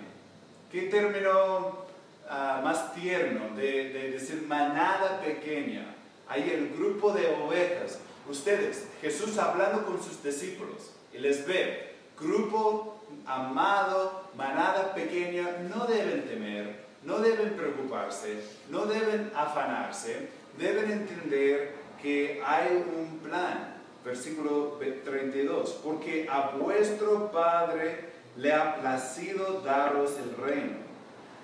¿Qué 0.73 0.83
término 0.83 1.85
uh, 2.25 2.65
más 2.65 2.95
tierno 2.95 3.55
de, 3.55 3.91
de 3.91 4.11
decir 4.13 4.47
manada 4.49 5.21
pequeña? 5.21 5.95
Ahí 6.27 6.51
el 6.51 6.71
grupo 6.71 7.13
de 7.13 7.27
ovejas. 7.47 8.01
Ustedes, 8.31 8.89
Jesús 9.03 9.37
hablando 9.37 9.85
con 9.85 10.03
sus 10.03 10.23
discípulos 10.23 10.95
y 11.13 11.19
les 11.19 11.47
ve, 11.47 11.94
grupo 12.19 13.01
amado, 13.27 14.25
manada 14.37 14.95
pequeña, 14.95 15.59
no 15.69 15.87
deben 15.87 16.27
temer, 16.27 16.85
no 17.03 17.19
deben 17.19 17.55
preocuparse, 17.55 18.43
no 18.71 18.87
deben 18.87 19.31
afanarse, 19.35 20.29
deben 20.59 20.91
entender 20.91 21.75
que 22.01 22.43
hay 22.45 22.85
un 22.97 23.19
plan. 23.19 23.73
Versículo 24.05 24.79
32, 24.79 25.81
porque 25.83 26.29
a 26.31 26.51
vuestro 26.51 27.33
Padre 27.33 28.11
le 28.37 28.53
ha 28.53 28.77
placido 28.77 29.63
daros 29.63 30.19
el 30.19 30.37
reino. 30.37 30.77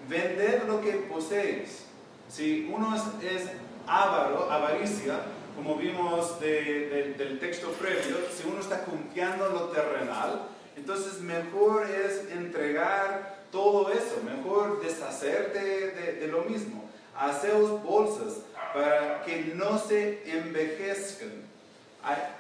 Vended 0.06 0.64
lo 0.66 0.82
que 0.82 0.92
poseéis. 0.92 1.86
Si 2.28 2.70
uno 2.70 2.94
es, 2.94 3.50
avaro, 3.86 4.50
avaricia, 4.50 5.20
como 5.56 5.76
vimos 5.76 6.38
del 6.38 7.38
texto 7.40 7.68
previo, 7.72 8.18
si 8.30 8.46
uno 8.46 8.60
está 8.60 8.84
confiando 8.84 9.46
en 9.46 9.52
lo 9.54 9.64
terrenal, 9.68 10.48
entonces 10.80 11.20
mejor 11.20 11.86
es 11.90 12.32
entregar 12.32 13.40
todo 13.52 13.90
eso, 13.90 14.22
mejor 14.24 14.82
deshacerte 14.82 15.60
de, 15.60 16.26
lo 16.28 16.44
mismo. 16.44 16.88
Haceos 17.14 17.82
bolsas 17.82 18.38
para 18.72 19.22
que 19.22 19.52
no 19.54 19.78
se 19.78 20.22
envejezcan. 20.24 21.50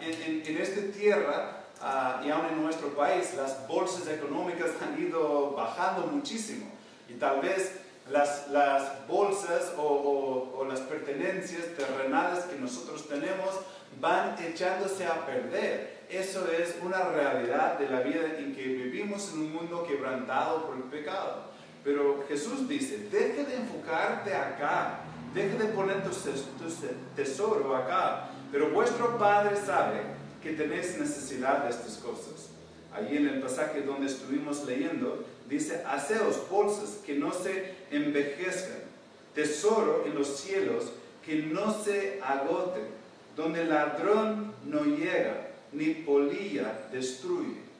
En, 0.00 0.42
en, 0.46 0.56
esta 0.56 0.80
tierra 0.98 1.64
uh, 1.82 2.26
y 2.26 2.30
aún 2.30 2.46
en 2.46 2.62
nuestro 2.62 2.88
país, 2.94 3.34
las 3.36 3.68
bolsas 3.68 4.08
económicas 4.08 4.70
han 4.80 4.98
ido 4.98 5.50
bajando 5.50 6.06
muchísimo. 6.06 6.72
Y 7.10 7.14
tal 7.14 7.42
vez 7.42 7.72
las, 8.10 9.06
bolsas 9.08 9.72
o, 9.76 10.64
las 10.68 10.80
pertenencias 10.80 11.66
terrenales 11.76 12.44
que 12.44 12.56
nosotros 12.56 13.08
tenemos 13.08 13.50
van 14.00 14.36
echándose 14.42 15.06
a 15.06 15.26
perder. 15.26 16.00
Eso 16.08 16.46
es 16.50 16.76
una 16.82 17.04
realidad 17.04 17.78
de 17.78 17.88
la 17.88 18.00
vida 18.00 18.20
en 18.38 18.54
que 18.54 18.62
vivimos 18.62 19.32
en 19.32 19.40
un 19.40 19.52
mundo 19.52 19.84
quebrantado 19.86 20.66
por 20.66 20.76
el 20.76 20.84
pecado. 20.84 21.50
Pero 21.82 22.24
Jesús 22.28 22.68
dice, 22.68 23.08
deje 23.10 23.44
de 23.44 23.56
enfocarte 23.56 24.34
acá, 24.34 25.00
deje 25.32 25.56
de 25.56 25.66
poner 25.66 26.02
tu, 26.02 26.10
tesoro 27.16 27.76
acá, 27.76 28.28
pero 28.52 28.70
vuestro 28.70 29.16
Padre 29.18 29.56
sabe 29.56 30.02
que 30.42 30.52
tenéis 30.52 30.98
necesidad 30.98 31.64
de 31.64 31.70
estas 31.70 31.96
cosas. 31.96 32.50
Allí 32.92 33.16
en 33.16 33.28
el 33.28 33.40
pasaje 33.40 33.82
donde 33.82 34.06
estuvimos 34.06 34.64
leyendo, 34.64 35.24
dice, 35.48 35.82
haceos 35.88 36.48
bolsas 36.50 36.98
que 37.06 37.14
no 37.14 37.32
se 37.32 37.79
envejezcan, 37.90 38.80
tesoro 39.34 40.04
en 40.06 40.14
los 40.14 40.40
cielos 40.40 40.92
que 41.24 41.36
no 41.36 41.72
se 41.72 42.20
agoten, 42.22 42.84
donde 43.36 43.64
ladrón 43.64 44.52
no 44.64 44.84
llega 44.84 45.50
ni 45.72 45.94
polilla 45.94 46.88
destruye. 46.92 47.70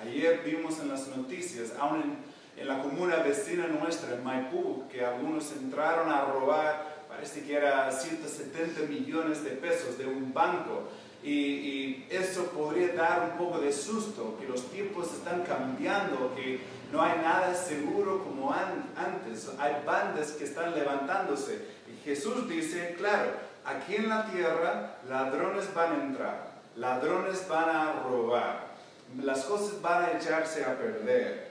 Ayer 0.00 0.42
vimos 0.44 0.78
en 0.80 0.88
las 0.88 1.08
noticias, 1.08 1.72
aún 1.78 2.16
en, 2.56 2.66
la 2.66 2.82
comuna 2.82 3.16
vecina 3.16 3.66
nuestra, 3.66 4.14
en 4.14 4.24
Maipú, 4.24 4.84
que 4.90 5.04
algunos 5.04 5.52
entraron 5.52 6.10
a 6.10 6.24
robar, 6.24 7.04
parece 7.08 7.44
que 7.44 7.54
era 7.54 7.90
170 7.90 8.82
millones 8.88 9.44
de 9.44 9.50
pesos 9.50 9.98
de 9.98 10.06
un 10.06 10.32
banco. 10.32 10.88
Y, 11.22 12.04
eso 12.08 12.44
podría 12.46 12.92
dar 12.94 13.32
un 13.32 13.38
poco 13.38 13.58
de 13.58 13.72
susto, 13.72 14.38
que 14.40 14.46
los 14.46 14.70
tiempos 14.70 15.12
están 15.12 15.42
cambiando, 15.42 16.32
que 16.36 16.60
no 16.92 17.02
hay 17.02 17.18
nada 17.18 17.54
seguro 17.54 18.22
como 18.22 18.52
antes, 18.52 19.50
hay 19.58 19.82
bandas 19.84 20.32
que 20.32 20.44
están 20.44 20.74
levantándose. 20.74 21.66
Y 21.88 22.04
Jesús 22.04 22.48
dice, 22.48 22.94
claro, 22.96 23.30
aquí 23.64 23.96
en 23.96 24.08
la 24.08 24.26
tierra 24.30 24.96
ladrones 25.08 25.72
van 25.74 25.92
a 25.92 26.04
entrar, 26.04 26.50
ladrones 26.76 27.46
van 27.48 27.68
a 27.68 27.92
robar, 28.04 28.76
las 29.20 29.44
cosas 29.44 29.80
van 29.82 30.04
a 30.04 30.12
echarse 30.12 30.64
a 30.64 30.78
perder. 30.78 31.46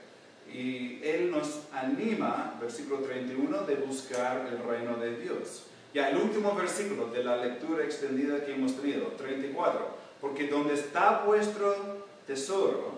Y 0.50 1.00
Él 1.02 1.30
nos 1.30 1.62
anima, 1.72 2.54
versículo 2.60 3.00
31, 3.00 3.62
de 3.62 3.74
buscar 3.76 4.46
el 4.46 4.58
reino 4.66 4.96
de 4.96 5.16
Dios. 5.16 5.64
Ya 5.92 6.10
el 6.10 6.18
último 6.18 6.54
versículo 6.54 7.06
de 7.08 7.24
la 7.24 7.36
lectura 7.36 7.84
extendida 7.84 8.44
que 8.44 8.54
hemos 8.54 8.76
tenido, 8.76 9.06
34, 9.12 9.96
porque 10.20 10.46
donde 10.46 10.74
está 10.74 11.22
vuestro 11.26 12.06
tesoro, 12.26 12.95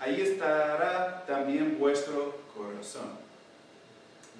ahí 0.00 0.20
estará 0.20 1.24
también 1.26 1.78
vuestro 1.78 2.36
corazón. 2.56 3.18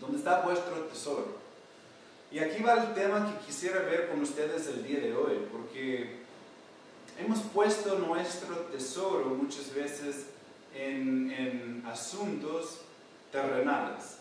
¿Dónde 0.00 0.18
está 0.18 0.42
vuestro 0.42 0.76
tesoro? 0.84 1.38
Y 2.30 2.38
aquí 2.38 2.62
va 2.62 2.74
el 2.74 2.94
tema 2.94 3.26
que 3.26 3.46
quisiera 3.46 3.80
ver 3.80 4.08
con 4.08 4.20
ustedes 4.20 4.66
el 4.68 4.86
día 4.86 5.00
de 5.00 5.14
hoy, 5.14 5.46
porque 5.50 6.18
hemos 7.18 7.40
puesto 7.40 7.98
nuestro 7.98 8.54
tesoro 8.72 9.26
muchas 9.26 9.74
veces 9.74 10.26
en, 10.74 11.30
en 11.30 11.82
asuntos 11.86 12.82
terrenales, 13.32 14.18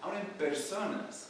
aún 0.00 0.16
en 0.16 0.26
personas 0.38 1.28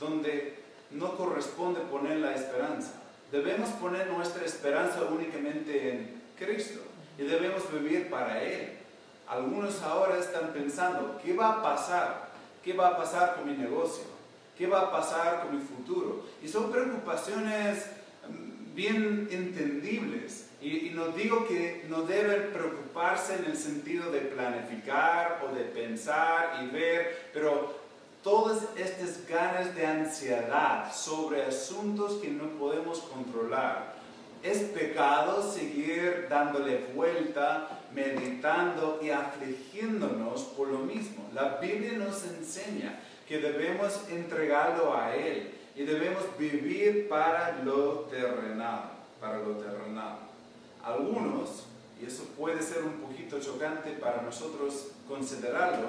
donde 0.00 0.58
no 0.90 1.16
corresponde 1.16 1.80
poner 1.80 2.18
la 2.18 2.34
esperanza. 2.34 2.92
Debemos 3.30 3.68
poner 3.70 4.10
nuestra 4.10 4.44
esperanza 4.44 5.02
únicamente 5.02 5.90
en 5.90 6.22
Cristo 6.38 6.80
y 7.18 7.24
debemos 7.24 7.70
vivir 7.70 8.08
para 8.08 8.42
Él. 8.42 8.77
Algunos 9.28 9.82
ahora 9.82 10.18
están 10.18 10.52
pensando, 10.54 11.20
¿qué 11.22 11.34
va 11.34 11.58
a 11.58 11.62
pasar? 11.62 12.28
¿Qué 12.64 12.72
va 12.72 12.88
a 12.88 12.96
pasar 12.96 13.36
con 13.36 13.46
mi 13.46 13.56
negocio? 13.56 14.04
¿Qué 14.56 14.66
va 14.66 14.80
a 14.80 14.90
pasar 14.90 15.42
con 15.42 15.56
mi 15.56 15.62
futuro? 15.62 16.24
Y 16.42 16.48
son 16.48 16.72
preocupaciones 16.72 17.84
mm, 18.26 18.74
bien 18.74 19.28
entendibles. 19.30 20.46
Y, 20.60 20.90
no 20.94 21.08
digo 21.08 21.46
que 21.46 21.84
no 21.88 22.02
deben 22.02 22.52
preocuparse 22.52 23.36
en 23.36 23.44
el 23.44 23.56
sentido 23.56 24.10
de 24.10 24.20
planificar 24.22 25.44
o 25.46 25.54
de 25.54 25.62
pensar 25.64 26.60
y 26.62 26.66
ver, 26.74 27.30
pero 27.32 27.78
todas 28.24 28.64
estas 28.76 29.24
ganas 29.28 29.76
de 29.76 29.86
ansiedad 29.86 30.92
sobre 30.92 31.44
asuntos 31.44 32.14
que 32.14 32.30
no 32.30 32.48
podemos 32.58 32.98
controlar. 33.00 33.94
Es 34.42 34.58
pecado 34.58 35.48
seguir 35.52 36.26
dándole 36.28 36.86
vuelta, 36.94 37.77
meditando 37.94 39.00
y 39.02 39.10
afligiéndonos 39.10 40.42
por 40.56 40.68
lo 40.68 40.78
mismo. 40.78 41.28
La 41.34 41.56
Biblia 41.56 41.98
nos 41.98 42.24
enseña 42.24 43.00
que 43.26 43.38
debemos 43.38 44.08
entregarlo 44.08 44.96
a 44.96 45.14
Él 45.14 45.54
y 45.76 45.84
debemos 45.84 46.24
vivir 46.38 47.08
para 47.08 47.62
lo 47.64 48.00
terrenal, 48.10 48.90
para 49.20 49.38
lo 49.38 49.52
terrenal. 49.56 50.18
Algunos, 50.82 51.66
y 52.00 52.06
eso 52.06 52.24
puede 52.36 52.62
ser 52.62 52.82
un 52.82 52.94
poquito 52.94 53.38
chocante 53.40 53.92
para 53.92 54.22
nosotros 54.22 54.88
considerarlo, 55.06 55.88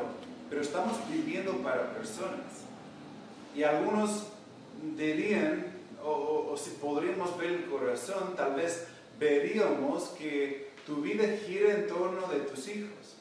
pero 0.50 0.62
estamos 0.62 0.98
viviendo 1.10 1.54
para 1.58 1.94
personas. 1.94 2.66
Y 3.56 3.64
algunos 3.64 4.28
dirían, 4.96 5.66
o, 6.04 6.56
si 6.58 6.72
podríamos 6.72 7.38
ver 7.38 7.52
el 7.52 7.66
corazón, 7.66 8.36
tal 8.36 8.56
vez 8.56 8.88
veríamos 9.20 10.10
que 10.10 10.69
tu 10.90 11.04
vida 11.04 11.38
gira 11.46 11.76
en 11.76 11.88
torno 11.88 12.26
de 12.28 12.40
tus 12.40 12.68
hijos, 12.68 13.16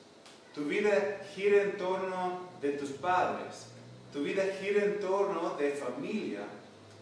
tu 0.55 0.65
vida 0.65 1.21
gira 1.35 1.65
en 1.65 1.77
torno 1.77 2.49
de 2.63 2.71
tus 2.71 2.93
padres, 2.93 3.67
tu 4.11 4.23
vida 4.23 4.43
gira 4.59 4.85
en 4.85 4.99
torno 5.01 5.55
de 5.59 5.73
familia. 5.73 6.41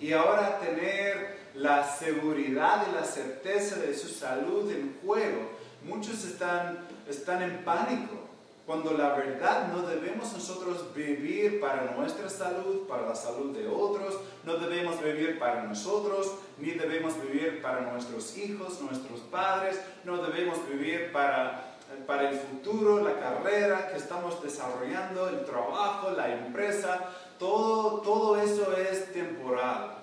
Y 0.00 0.12
ahora 0.12 0.58
tener 0.58 1.38
la 1.54 1.84
seguridad 1.84 2.84
y 2.90 2.96
la 2.96 3.04
certeza 3.04 3.76
de 3.76 3.94
su 3.94 4.08
salud 4.08 4.68
en 4.72 4.98
juego, 5.06 5.52
muchos 5.84 6.24
están, 6.24 6.80
están 7.08 7.42
en 7.42 7.64
pánico 7.64 8.25
cuando 8.66 8.94
la 8.94 9.10
verdad 9.14 9.68
no 9.72 9.82
debemos 9.82 10.32
nosotros 10.32 10.92
vivir 10.92 11.60
para 11.60 11.94
nuestra 11.96 12.28
salud, 12.28 12.88
para 12.88 13.06
la 13.06 13.14
salud 13.14 13.56
de 13.56 13.68
otros, 13.68 14.18
no 14.42 14.56
debemos 14.56 15.00
vivir 15.00 15.38
para 15.38 15.62
nosotros, 15.62 16.32
ni 16.58 16.72
debemos 16.72 17.14
vivir 17.22 17.62
para 17.62 17.92
nuestros 17.92 18.36
hijos, 18.36 18.80
nuestros 18.80 19.20
padres, 19.20 19.80
no 20.02 20.16
debemos 20.16 20.58
vivir 20.68 21.12
para, 21.12 21.76
para 22.08 22.30
el 22.30 22.38
futuro, 22.40 23.04
la 23.04 23.20
carrera 23.20 23.88
que 23.88 23.98
estamos 23.98 24.42
desarrollando, 24.42 25.28
el 25.28 25.44
trabajo, 25.44 26.10
la 26.10 26.34
empresa, 26.34 27.08
todo, 27.38 28.00
todo 28.00 28.36
eso 28.36 28.76
es 28.76 29.12
temporal 29.12 29.98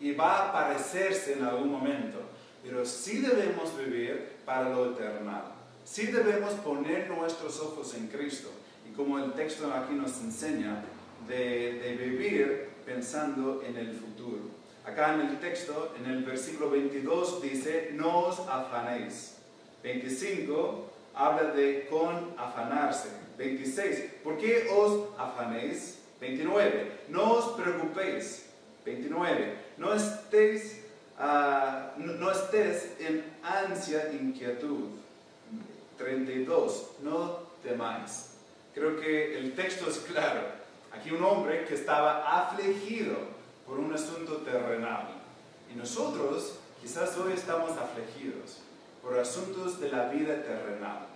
y 0.00 0.12
va 0.12 0.38
a 0.38 0.48
aparecerse 0.48 1.34
en 1.34 1.44
algún 1.44 1.70
momento, 1.70 2.18
pero 2.64 2.84
sí 2.84 3.20
debemos 3.20 3.78
vivir 3.78 4.38
para 4.44 4.70
lo 4.70 4.92
eterno 4.92 5.57
sí 5.90 6.06
debemos 6.06 6.52
poner 6.54 7.08
nuestros 7.08 7.60
ojos 7.60 7.94
en 7.94 8.08
Cristo. 8.08 8.50
Y 8.88 8.94
como 8.94 9.18
el 9.18 9.32
texto 9.32 9.72
aquí 9.72 9.94
nos 9.94 10.20
enseña, 10.20 10.84
de, 11.26 11.96
vivir 11.98 12.68
pensando 12.84 13.62
en 13.62 13.76
el 13.76 13.92
futuro. 13.92 14.42
Acá 14.84 15.14
en 15.14 15.20
el 15.22 15.40
texto, 15.40 15.94
en 15.98 16.10
el 16.10 16.24
versículo 16.24 16.70
22 16.70 17.42
dice, 17.42 17.90
no 17.92 18.20
os 18.20 18.40
afanéis. 18.40 19.36
25 19.82 20.90
habla 21.14 21.52
de 21.52 21.86
con 21.90 22.34
afanarse. 22.38 23.08
26, 23.36 24.04
¿por 24.24 24.38
qué 24.38 24.68
os 24.74 25.08
afanéis? 25.18 25.98
29, 26.20 26.92
no 27.08 27.32
os 27.32 27.60
preocupéis. 27.60 28.46
29, 28.84 29.54
no 29.76 29.92
estéis, 29.92 30.80
ah, 31.18 31.92
no 31.98 32.30
estés 32.30 32.96
en 32.98 33.22
ansia, 33.42 34.10
inquietud. 34.12 34.88
32, 35.98 36.90
no 37.02 37.48
temáis. 37.62 38.30
Creo 38.74 38.98
que 39.00 39.38
el 39.38 39.54
texto 39.54 39.90
es 39.90 39.98
claro. 39.98 40.40
Aquí 40.92 41.10
un 41.10 41.22
hombre 41.22 41.64
que 41.66 41.74
estaba 41.74 42.40
afligido 42.40 43.16
por 43.66 43.78
un 43.78 43.92
asunto 43.92 44.38
terrenal. 44.38 45.08
Y 45.72 45.76
nosotros 45.76 46.58
quizás 46.80 47.16
hoy 47.18 47.32
estamos 47.32 47.72
afligidos 47.72 48.58
por 49.02 49.18
asuntos 49.18 49.80
de 49.80 49.90
la 49.90 50.08
vida 50.08 50.42
terrenal. 50.42 51.06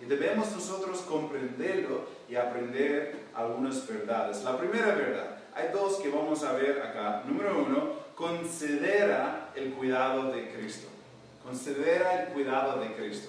Y 0.00 0.04
debemos 0.04 0.50
nosotros 0.52 1.00
comprenderlo 1.02 2.06
y 2.28 2.34
aprender 2.34 3.26
algunas 3.34 3.86
verdades. 3.86 4.42
La 4.42 4.58
primera 4.58 4.94
verdad, 4.94 5.36
hay 5.54 5.68
dos 5.72 5.96
que 5.96 6.10
vamos 6.10 6.42
a 6.42 6.52
ver 6.52 6.82
acá. 6.82 7.22
Número 7.26 7.64
uno, 7.64 7.92
considera 8.16 9.50
el 9.54 9.72
cuidado 9.74 10.32
de 10.32 10.50
Cristo. 10.50 10.88
Considera 11.44 12.24
el 12.24 12.32
cuidado 12.32 12.80
de 12.80 12.94
Cristo. 12.94 13.28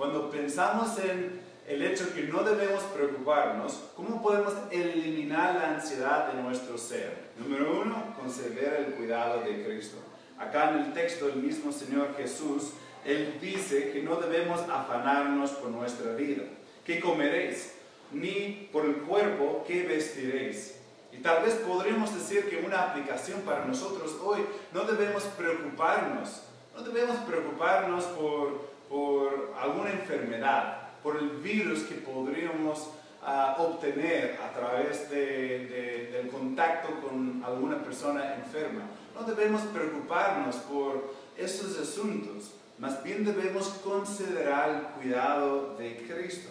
Cuando 0.00 0.30
pensamos 0.30 0.98
en 0.98 1.42
el 1.68 1.82
hecho 1.82 2.14
que 2.14 2.22
no 2.22 2.42
debemos 2.42 2.84
preocuparnos, 2.84 3.90
¿cómo 3.94 4.22
podemos 4.22 4.54
eliminar 4.70 5.56
la 5.56 5.74
ansiedad 5.74 6.32
de 6.32 6.42
nuestro 6.42 6.78
ser? 6.78 7.32
Número 7.36 7.82
uno, 7.82 8.16
conservar 8.18 8.76
el 8.78 8.94
cuidado 8.94 9.42
de 9.42 9.62
Cristo. 9.62 9.98
Acá 10.38 10.70
en 10.70 10.78
el 10.78 10.92
texto 10.94 11.28
el 11.28 11.36
mismo 11.42 11.70
Señor 11.70 12.16
Jesús, 12.16 12.70
Él 13.04 13.36
dice 13.42 13.92
que 13.92 14.02
no 14.02 14.16
debemos 14.16 14.62
afanarnos 14.70 15.50
por 15.50 15.68
nuestra 15.68 16.14
vida. 16.14 16.44
¿Qué 16.82 16.98
comeréis? 16.98 17.74
Ni 18.10 18.70
por 18.72 18.86
el 18.86 19.02
cuerpo, 19.02 19.64
¿qué 19.66 19.82
vestiréis? 19.82 20.80
Y 21.12 21.18
tal 21.18 21.44
vez 21.44 21.56
podríamos 21.56 22.14
decir 22.14 22.48
que 22.48 22.64
una 22.64 22.84
aplicación 22.84 23.42
para 23.42 23.66
nosotros 23.66 24.16
hoy, 24.24 24.46
no 24.72 24.84
debemos 24.84 25.24
preocuparnos, 25.24 26.44
no 26.74 26.80
debemos 26.80 27.18
preocuparnos 27.18 28.04
por 28.04 28.69
por 28.90 29.54
alguna 29.56 29.92
enfermedad, 29.92 30.90
por 31.02 31.16
el 31.16 31.30
virus 31.38 31.84
que 31.84 31.94
podríamos 31.94 32.90
ah, 33.22 33.54
obtener 33.58 34.38
a 34.44 34.52
través 34.52 35.08
del 35.08 36.28
contacto 36.28 36.88
con 37.00 37.42
alguna 37.44 37.82
persona 37.82 38.34
enferma. 38.34 38.82
No 39.14 39.22
debemos 39.22 39.62
preocuparnos 39.62 40.56
por 40.56 41.14
esos 41.38 41.78
asuntos, 41.78 42.54
más 42.78 43.02
bien 43.04 43.24
debemos 43.24 43.68
considerar 43.84 44.70
el 44.70 44.82
cuidado 45.00 45.76
de 45.76 45.96
Cristo. 46.08 46.50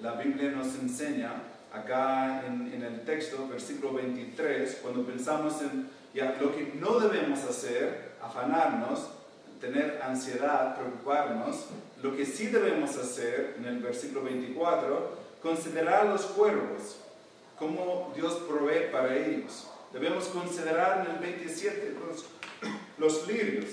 La 0.00 0.12
Biblia 0.12 0.50
nos 0.50 0.78
enseña 0.78 1.32
acá 1.72 2.44
en, 2.46 2.72
en 2.72 2.82
el 2.82 3.04
texto, 3.04 3.48
versículo 3.48 3.94
23, 3.94 4.78
cuando 4.82 5.04
pensamos 5.04 5.60
en 5.62 5.88
ya, 6.14 6.36
lo 6.40 6.54
que 6.54 6.72
no 6.74 6.98
debemos 6.98 7.44
hacer, 7.44 8.12
afanarnos, 8.22 9.08
tener 9.60 10.00
ansiedad, 10.02 10.76
preocuparnos, 10.76 11.66
lo 12.02 12.16
que 12.16 12.24
sí 12.24 12.46
debemos 12.46 12.96
hacer 12.96 13.56
en 13.58 13.66
el 13.66 13.78
versículo 13.78 14.22
24, 14.22 15.18
considerar 15.42 16.06
los 16.06 16.22
cuervos, 16.22 16.98
cómo 17.58 18.12
Dios 18.16 18.34
provee 18.48 18.90
para 18.90 19.14
ellos. 19.16 19.68
Debemos 19.92 20.24
considerar 20.26 21.06
en 21.06 21.14
el 21.14 21.18
27 21.20 21.96
los, 22.06 22.26
los 22.98 23.28
lirios, 23.28 23.66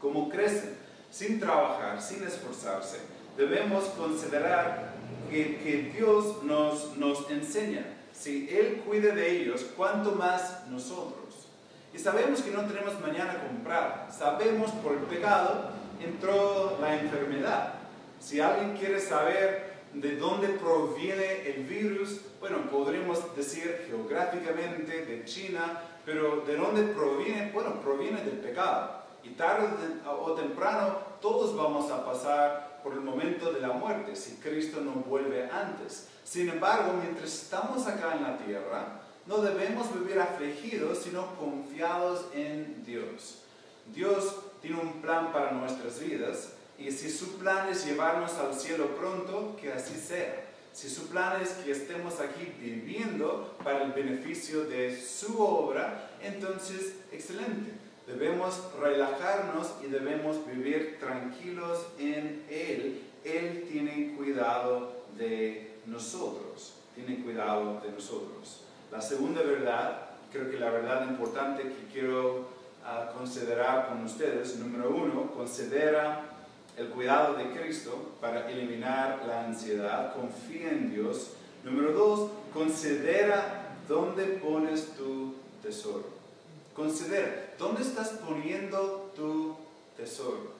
cómo 0.00 0.28
crecen, 0.28 0.76
sin 1.10 1.40
trabajar, 1.40 2.02
sin 2.02 2.22
esforzarse. 2.24 2.98
Debemos 3.36 3.84
considerar 3.84 4.92
que, 5.30 5.58
que 5.58 5.92
Dios 5.96 6.42
nos, 6.42 6.96
nos 6.96 7.30
enseña. 7.30 7.86
Si 8.12 8.48
Él 8.50 8.82
cuida 8.86 9.14
de 9.14 9.30
ellos, 9.30 9.64
¿cuánto 9.76 10.12
más 10.12 10.66
nosotros? 10.68 11.21
Y 11.92 11.98
sabemos 11.98 12.40
que 12.40 12.50
no 12.50 12.62
tenemos 12.62 12.98
mañana 13.00 13.32
a 13.32 13.46
comprar. 13.46 14.08
Sabemos 14.10 14.70
por 14.72 14.92
el 14.92 15.00
pecado 15.00 15.70
entró 16.04 16.78
la 16.80 16.98
enfermedad. 16.98 17.74
Si 18.20 18.40
alguien 18.40 18.76
quiere 18.76 19.00
saber 19.00 19.72
de 19.94 20.16
dónde 20.16 20.48
proviene 20.48 21.48
el 21.48 21.64
virus, 21.64 22.20
bueno, 22.40 22.70
podríamos 22.70 23.36
decir 23.36 23.84
geográficamente 23.88 25.04
de 25.04 25.24
China, 25.24 25.80
pero 26.04 26.42
¿de 26.46 26.56
dónde 26.56 26.82
proviene? 26.94 27.50
Bueno, 27.52 27.80
proviene 27.80 28.22
del 28.22 28.38
pecado. 28.38 29.02
Y 29.22 29.30
tarde 29.30 29.66
o 30.06 30.32
temprano 30.32 30.96
todos 31.20 31.56
vamos 31.56 31.90
a 31.90 32.04
pasar 32.04 32.80
por 32.82 32.94
el 32.94 33.00
momento 33.00 33.52
de 33.52 33.60
la 33.60 33.68
muerte 33.68 34.16
si 34.16 34.36
Cristo 34.36 34.80
no 34.80 34.92
vuelve 34.92 35.48
antes. 35.50 36.08
Sin 36.24 36.48
embargo, 36.48 36.94
mientras 37.00 37.32
estamos 37.32 37.86
acá 37.86 38.14
en 38.16 38.22
la 38.22 38.36
tierra, 38.38 39.01
no 39.26 39.38
debemos 39.38 39.92
vivir 39.94 40.18
afligidos, 40.18 40.98
sino 40.98 41.34
confiados 41.36 42.26
en 42.34 42.84
Dios. 42.84 43.42
Dios 43.94 44.36
tiene 44.60 44.80
un 44.80 45.00
plan 45.00 45.32
para 45.32 45.52
nuestras 45.52 46.00
vidas 46.00 46.52
y 46.78 46.90
si 46.90 47.10
su 47.10 47.38
plan 47.38 47.68
es 47.68 47.84
llevarnos 47.86 48.34
al 48.34 48.54
cielo 48.54 48.96
pronto, 48.96 49.56
que 49.60 49.72
así 49.72 49.94
sea. 49.94 50.48
Si 50.72 50.88
su 50.88 51.08
plan 51.08 51.40
es 51.40 51.50
que 51.50 51.70
estemos 51.70 52.18
aquí 52.20 52.50
viviendo 52.58 53.56
para 53.62 53.82
el 53.84 53.92
beneficio 53.92 54.64
de 54.64 55.00
su 55.00 55.40
obra, 55.40 56.10
entonces 56.22 56.94
excelente. 57.12 57.72
Debemos 58.06 58.58
relajarnos 58.80 59.74
y 59.84 59.88
debemos 59.88 60.44
vivir 60.46 60.98
tranquilos 60.98 61.86
en 61.98 62.44
Él. 62.48 63.02
Él 63.22 63.68
tiene 63.70 64.14
cuidado 64.16 65.04
de 65.16 65.78
nosotros. 65.86 66.74
Tiene 66.94 67.22
cuidado 67.22 67.80
de 67.80 67.92
nosotros. 67.92 68.62
La 68.92 69.00
segunda 69.00 69.40
verdad, 69.40 70.02
creo 70.30 70.50
que 70.50 70.58
la 70.58 70.68
verdad 70.68 71.08
importante 71.08 71.62
que 71.62 71.86
quiero 71.90 72.48
ah, 72.84 73.10
considerar 73.16 73.88
con 73.88 74.04
ustedes, 74.04 74.56
número 74.58 74.90
uno, 74.90 75.30
considera 75.32 76.26
el 76.76 76.88
cuidado 76.88 77.32
de 77.34 77.50
Cristo 77.58 78.12
para 78.20 78.50
eliminar 78.50 79.22
la 79.26 79.46
ansiedad, 79.46 80.14
confía 80.14 80.72
en 80.72 80.92
Dios. 80.92 81.30
Número 81.64 81.92
dos, 81.92 82.30
considera 82.52 83.76
dónde 83.88 84.24
pones 84.24 84.94
tu 84.94 85.36
tesoro. 85.62 86.04
Considera, 86.74 87.54
¿dónde 87.58 87.80
estás 87.80 88.10
poniendo 88.10 89.10
tu 89.16 89.56
tesoro? 89.96 90.52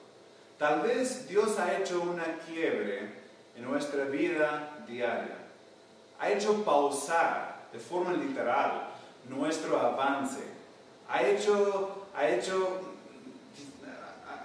Tal 0.57 0.81
vez 0.81 1.27
Dios 1.27 1.59
ha 1.59 1.77
hecho 1.77 2.01
una 2.01 2.39
quiebre 2.47 3.11
en 3.55 3.63
nuestra 3.63 4.05
vida 4.05 4.83
diaria. 4.87 5.37
Ha 6.19 6.31
hecho 6.31 6.63
pausar 6.63 7.52
de 7.73 7.79
forma 7.79 8.13
literal 8.13 8.89
nuestro 9.27 9.79
avance. 9.79 10.43
Ha 11.09 11.23
hecho, 11.23 12.05
ha 12.15 12.27
hecho 12.27 12.93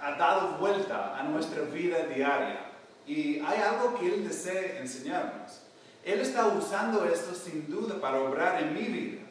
ha 0.01 0.11
dado 0.13 0.57
vuelta 0.57 1.17
a 1.17 1.23
nuestra 1.23 1.63
vida 1.63 2.03
diaria 2.03 2.59
y 3.05 3.39
hay 3.39 3.61
algo 3.61 3.99
que 3.99 4.07
Él 4.07 4.27
desea 4.27 4.79
enseñarnos. 4.79 5.61
Él 6.03 6.21
está 6.21 6.47
usando 6.47 7.05
esto 7.05 7.35
sin 7.35 7.69
duda 7.69 7.99
para 7.99 8.21
obrar 8.21 8.61
en 8.61 8.73
mi 8.73 8.83
vida 8.83 9.21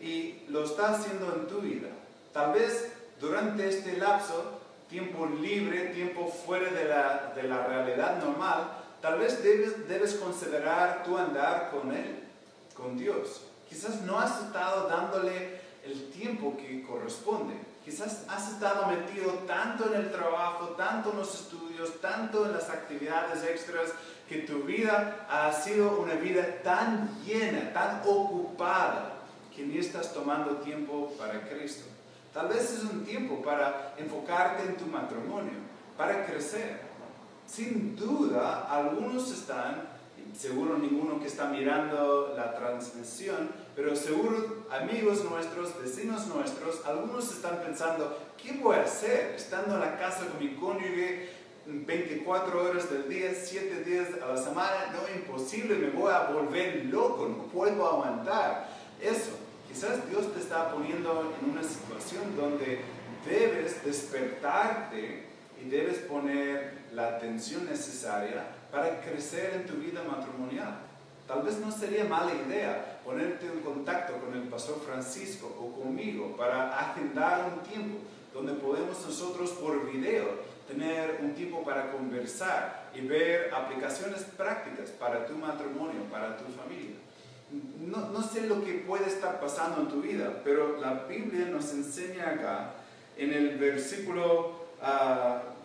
y 0.00 0.44
lo 0.48 0.64
está 0.64 0.94
haciendo 0.94 1.32
en 1.34 1.46
tu 1.46 1.60
vida. 1.60 1.88
Tal 2.32 2.52
vez 2.52 2.92
durante 3.20 3.68
este 3.68 3.96
lapso, 3.96 4.60
tiempo 4.88 5.26
libre, 5.26 5.86
tiempo 5.86 6.26
fuera 6.28 6.70
de 6.70 6.84
la, 6.84 7.32
de 7.34 7.42
la 7.44 7.66
realidad 7.66 8.22
normal, 8.22 8.72
tal 9.00 9.18
vez 9.18 9.42
debes, 9.42 9.88
debes 9.88 10.14
considerar 10.14 11.04
tu 11.04 11.16
andar 11.16 11.70
con 11.70 11.92
Él, 11.92 12.25
con 12.76 12.96
Dios. 12.96 13.42
Quizás 13.68 14.02
no 14.02 14.18
has 14.18 14.42
estado 14.42 14.88
dándole 14.88 15.60
el 15.84 16.10
tiempo 16.10 16.56
que 16.56 16.82
corresponde. 16.82 17.54
Quizás 17.84 18.24
has 18.28 18.52
estado 18.52 18.86
metido 18.86 19.30
tanto 19.46 19.92
en 19.92 20.00
el 20.00 20.10
trabajo, 20.10 20.70
tanto 20.70 21.12
en 21.12 21.18
los 21.18 21.34
estudios, 21.34 22.00
tanto 22.00 22.44
en 22.44 22.52
las 22.52 22.68
actividades 22.68 23.44
extras, 23.44 23.92
que 24.28 24.38
tu 24.38 24.64
vida 24.64 25.26
ha 25.30 25.52
sido 25.52 26.00
una 26.00 26.14
vida 26.14 26.44
tan 26.64 27.22
llena, 27.24 27.72
tan 27.72 28.02
ocupada, 28.04 29.12
que 29.54 29.64
ni 29.64 29.78
estás 29.78 30.12
tomando 30.12 30.56
tiempo 30.56 31.12
para 31.16 31.48
Cristo. 31.48 31.84
Tal 32.34 32.48
vez 32.48 32.72
es 32.72 32.82
un 32.82 33.04
tiempo 33.04 33.40
para 33.40 33.94
enfocarte 33.96 34.64
en 34.64 34.76
tu 34.76 34.86
matrimonio, 34.86 35.54
para 35.96 36.26
crecer. 36.26 36.80
Sin 37.46 37.94
duda, 37.94 38.66
algunos 38.68 39.30
están 39.30 39.95
seguro 40.38 40.78
ninguno 40.78 41.18
que 41.20 41.26
está 41.26 41.48
mirando 41.48 42.34
la 42.36 42.54
transmisión, 42.54 43.50
pero 43.74 43.96
seguro 43.96 44.66
amigos 44.70 45.24
nuestros, 45.24 45.80
vecinos 45.80 46.26
nuestros, 46.26 46.84
algunos 46.84 47.32
están 47.32 47.60
pensando, 47.60 48.18
¿qué 48.36 48.52
voy 48.62 48.76
a 48.76 48.82
hacer 48.82 49.34
estando 49.34 49.74
en 49.74 49.80
la 49.80 49.98
casa 49.98 50.26
con 50.26 50.38
mi 50.38 50.54
cónyuge 50.54 51.30
24 51.66 52.64
horas 52.64 52.90
del 52.90 53.08
día, 53.08 53.32
7 53.34 53.84
días 53.84 54.08
a 54.22 54.26
la 54.26 54.36
semana? 54.36 54.92
No, 54.92 55.16
imposible, 55.16 55.76
me 55.76 55.90
voy 55.90 56.12
a 56.12 56.30
volver 56.30 56.84
loco, 56.86 57.28
no 57.28 57.44
puedo 57.44 57.86
aguantar. 57.86 58.68
Eso, 59.00 59.32
quizás 59.68 60.08
Dios 60.08 60.32
te 60.34 60.40
está 60.40 60.70
poniendo 60.70 61.34
en 61.40 61.50
una 61.50 61.62
situación 61.62 62.36
donde 62.36 62.80
debes 63.26 63.84
despertarte 63.84 65.24
y 65.62 65.68
debes 65.68 65.98
poner 66.00 66.86
la 66.92 67.08
atención 67.08 67.64
necesaria 67.66 68.55
para 68.70 69.00
crecer 69.00 69.54
en 69.54 69.66
tu 69.66 69.74
vida 69.74 70.02
matrimonial. 70.02 70.78
Tal 71.26 71.42
vez 71.42 71.58
no 71.58 71.72
sería 71.72 72.04
mala 72.04 72.32
idea 72.34 73.00
ponerte 73.04 73.46
en 73.46 73.60
contacto 73.60 74.14
con 74.18 74.34
el 74.34 74.48
pastor 74.48 74.80
Francisco 74.80 75.46
o 75.60 75.80
conmigo 75.80 76.36
para 76.36 76.78
agendar 76.78 77.52
un 77.52 77.62
tiempo 77.68 77.98
donde 78.32 78.52
podemos 78.54 79.00
nosotros 79.04 79.50
por 79.50 79.90
video 79.90 80.56
tener 80.68 81.20
un 81.22 81.34
tiempo 81.34 81.64
para 81.64 81.90
conversar 81.92 82.90
y 82.94 83.00
ver 83.00 83.52
aplicaciones 83.54 84.22
prácticas 84.36 84.90
para 84.90 85.26
tu 85.26 85.34
matrimonio, 85.34 86.02
para 86.10 86.36
tu 86.36 86.44
familia. 86.44 86.96
No, 87.80 88.10
no, 88.10 88.22
sé 88.22 88.42
lo 88.48 88.64
que 88.64 88.72
puede 88.74 89.06
estar 89.06 89.40
pasando 89.40 89.82
en 89.82 89.88
tu 89.88 90.02
vida, 90.02 90.42
pero 90.42 90.78
la 90.78 91.04
Biblia 91.08 91.46
nos 91.46 91.72
enseña 91.72 92.30
acá 92.30 92.74
en 93.16 93.32
el 93.32 93.56
versículo 93.56 94.66
uh, 94.82 95.55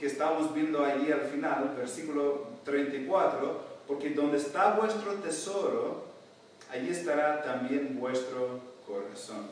que, 0.00 0.06
estamos 0.06 0.54
viendo 0.54 0.82
allí 0.82 1.12
al 1.12 1.20
final, 1.20 1.74
versículo 1.76 2.48
34, 2.64 3.60
porque 3.86 4.10
donde 4.10 4.38
está 4.38 4.72
vuestro 4.72 5.12
tesoro, 5.14 6.06
allí 6.72 6.88
estará 6.88 7.42
también 7.42 7.98
vuestro 8.00 8.60
corazón. 8.86 9.46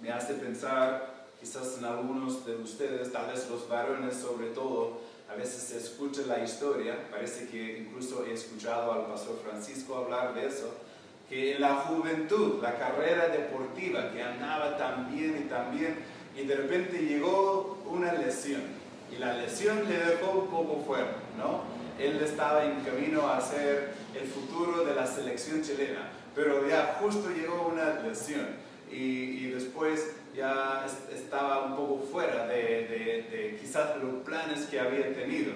Me 0.00 0.10
hace 0.10 0.34
pensar 0.34 1.26
quizás 1.38 1.76
en 1.78 1.84
algunos 1.84 2.46
de 2.46 2.56
ustedes, 2.56 3.12
tal 3.12 3.26
vez 3.26 3.48
los 3.50 3.68
varones 3.68 4.16
sobre 4.16 4.48
todo, 4.48 4.98
a 5.30 5.34
veces 5.34 5.62
se 5.62 5.78
escucha 5.78 6.22
la 6.26 6.42
historia, 6.42 7.08
parece 7.10 7.48
que 7.48 7.78
incluso 7.78 8.24
he 8.24 8.32
escuchado 8.32 8.92
al 8.92 9.06
pastor 9.06 9.38
Francisco 9.42 9.96
hablar 9.96 10.34
de 10.34 10.46
eso, 10.46 10.72
que 11.28 11.54
en 11.56 11.60
la 11.60 11.74
juventud, 11.76 12.62
la 12.62 12.78
carrera 12.78 13.28
deportiva, 13.28 14.10
que 14.10 14.22
andaba 14.22 14.76
tan 14.78 15.14
bien 15.14 15.44
y 15.44 15.48
tan 15.48 15.76
bien, 15.76 15.96
y 16.36 16.46
de 16.46 16.56
repente 16.56 16.98
llegó 16.98 17.82
una 17.86 18.12
lesión 18.14 18.83
y 19.14 19.18
la 19.18 19.34
lesión 19.34 19.88
le 19.88 19.98
dejó 19.98 20.44
poco 20.46 20.82
fuera, 20.86 21.16
¿no? 21.38 21.62
Él 21.98 22.20
estaba 22.22 22.64
en 22.64 22.80
camino 22.80 23.28
a 23.28 23.40
ser 23.40 23.94
el 24.14 24.26
futuro 24.26 24.84
de 24.84 24.94
la 24.94 25.06
selección 25.06 25.62
chilena, 25.62 26.10
pero 26.34 26.68
ya 26.68 26.96
justo 27.00 27.30
llegó 27.30 27.68
una 27.72 28.00
lesión 28.00 28.46
y, 28.90 29.50
después 29.50 30.16
ya 30.34 30.84
estaba 31.12 31.66
un 31.66 31.76
poco 31.76 32.04
fuera 32.10 32.46
de, 32.48 32.56
de, 32.56 33.58
quizás 33.60 33.96
los 34.02 34.24
planes 34.24 34.66
que 34.66 34.80
había 34.80 35.14
tenido. 35.14 35.52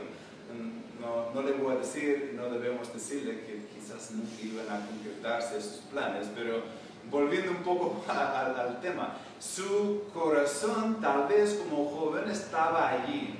No, 1.00 1.32
no, 1.32 1.46
le 1.46 1.52
voy 1.52 1.74
a 1.74 1.78
decir, 1.78 2.32
no 2.34 2.50
debemos 2.50 2.92
decirle 2.92 3.40
que 3.40 3.66
quizás 3.74 4.10
no 4.12 4.22
iban 4.42 4.66
a 4.66 4.84
concretarse 4.86 5.58
esos 5.58 5.82
planes, 5.90 6.28
pero 6.34 6.62
volviendo 7.10 7.52
un 7.52 7.62
poco 7.62 8.04
al 8.08 8.80
tema, 8.80 9.16
su 9.38 10.04
corazón 10.12 11.00
tal 11.00 11.28
vez 11.28 11.54
como 11.54 11.88
joven 11.88 12.28
estaba 12.30 12.90
allí, 12.90 13.37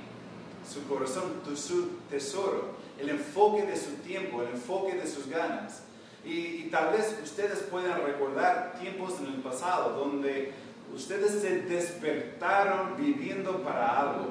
su 0.69 0.87
corazón, 0.87 1.41
su 1.55 1.87
tesoro, 2.09 2.75
el 2.99 3.09
enfoque 3.09 3.63
de 3.65 3.75
su 3.75 3.91
tiempo, 4.05 4.41
el 4.43 4.49
enfoque 4.49 4.95
de 4.95 5.07
sus 5.07 5.27
ganas. 5.27 5.83
Y, 6.23 6.69
tal 6.69 6.93
vez 6.93 7.17
ustedes 7.23 7.59
puedan 7.71 8.03
recordar 8.05 8.77
tiempos 8.79 9.15
en 9.19 9.27
el 9.27 9.41
pasado 9.41 9.97
donde 9.97 10.53
ustedes 10.93 11.41
se 11.41 11.61
despertaron 11.61 12.97
viviendo 12.97 13.63
para 13.63 13.99
algo, 13.99 14.27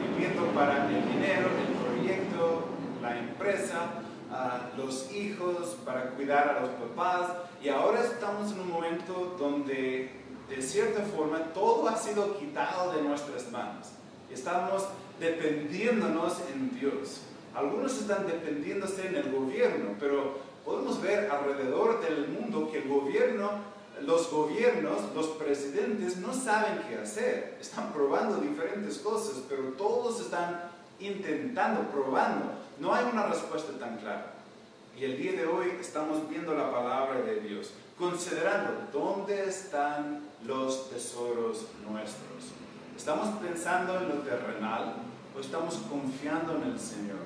viviendo 0.00 0.46
para 0.54 0.88
el 0.88 1.12
dinero, 1.12 1.48
el 1.66 1.74
proyecto, 1.84 2.68
la 3.02 3.18
empresa, 3.18 3.90
los 4.76 5.12
hijos, 5.12 5.76
para 5.84 6.10
cuidar 6.10 6.56
a 6.56 6.60
los 6.60 6.70
papás. 6.70 7.32
Y 7.62 7.68
ahora 7.68 8.02
estamos 8.02 8.52
en 8.52 8.60
un 8.60 8.70
momento 8.70 9.36
donde 9.38 10.10
de 10.48 10.62
cierta 10.62 11.02
forma 11.02 11.38
todo 11.52 11.88
ha 11.88 11.96
sido 11.96 12.38
quitado 12.38 12.92
de 12.92 13.02
nuestras 13.02 13.50
manos. 13.50 13.88
Estamos 14.30 14.84
dependiéndonos 15.20 16.34
en 16.52 16.78
Dios. 16.78 17.20
Algunos 17.54 17.98
están 17.98 18.26
dependiéndose 18.26 19.06
en 19.06 19.16
el 19.16 19.32
gobierno, 19.32 19.94
pero 19.98 20.38
podemos 20.64 21.00
ver 21.00 21.30
alrededor 21.30 22.00
del 22.00 22.28
mundo 22.28 22.70
que 22.70 22.78
el 22.78 22.88
gobierno, 22.88 23.50
los 24.02 24.30
gobiernos, 24.30 25.14
los 25.14 25.28
presidentes 25.28 26.18
no 26.18 26.34
saben 26.34 26.82
qué 26.88 26.96
hacer. 26.96 27.56
Están 27.60 27.92
probando 27.92 28.38
diferentes 28.38 28.98
cosas, 28.98 29.42
pero 29.48 29.62
todos 29.78 30.20
están 30.20 30.70
intentando, 31.00 31.82
probando. 31.90 32.52
No 32.78 32.92
hay 32.94 33.06
una 33.10 33.26
respuesta 33.26 33.72
tan 33.78 33.96
clara. 33.98 34.32
Y 34.98 35.04
el 35.04 35.16
día 35.16 35.32
de 35.32 35.46
hoy 35.46 35.72
estamos 35.80 36.28
viendo 36.28 36.54
la 36.54 36.70
palabra 36.70 37.20
de 37.20 37.40
Dios, 37.40 37.70
considerando 37.98 38.88
dónde 38.92 39.48
están 39.48 40.20
los 40.44 40.90
tesoros 40.90 41.66
nuestros. 41.86 42.55
¿Estamos 43.06 43.38
pensando 43.38 43.98
en 43.98 44.08
lo 44.08 44.14
terrenal 44.16 44.96
o 45.32 45.38
estamos 45.38 45.76
confiando 45.88 46.56
en 46.56 46.72
el 46.72 46.80
Señor? 46.80 47.20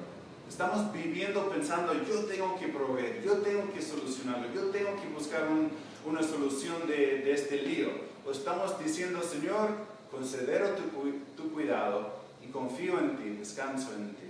Estamos 0.47 0.93
viviendo 0.93 1.49
pensando, 1.49 1.95
yo 1.95 2.27
tengo 2.27 2.59
que 2.59 2.69
proveer, 2.69 3.23
yo 3.25 3.39
tengo 3.39 3.73
que 3.73 3.81
solucionarlo, 3.81 4.53
yo 4.55 4.65
tengo 4.67 4.91
que 5.01 5.09
buscar 5.09 5.49
una 6.05 6.23
solución 6.23 6.87
de, 6.87 7.23
de, 7.23 7.33
este 7.33 7.63
lío. 7.63 7.89
O 8.27 8.31
estamos 8.31 8.79
diciendo, 8.79 9.23
Señor, 9.23 9.71
considero 10.11 10.69
tu, 10.73 10.83
tu 11.35 11.51
cuidado 11.51 12.13
y 12.47 12.51
confío 12.51 12.99
en 12.99 13.17
ti, 13.17 13.31
descanso 13.39 13.95
en 13.95 14.11
ti. 14.17 14.29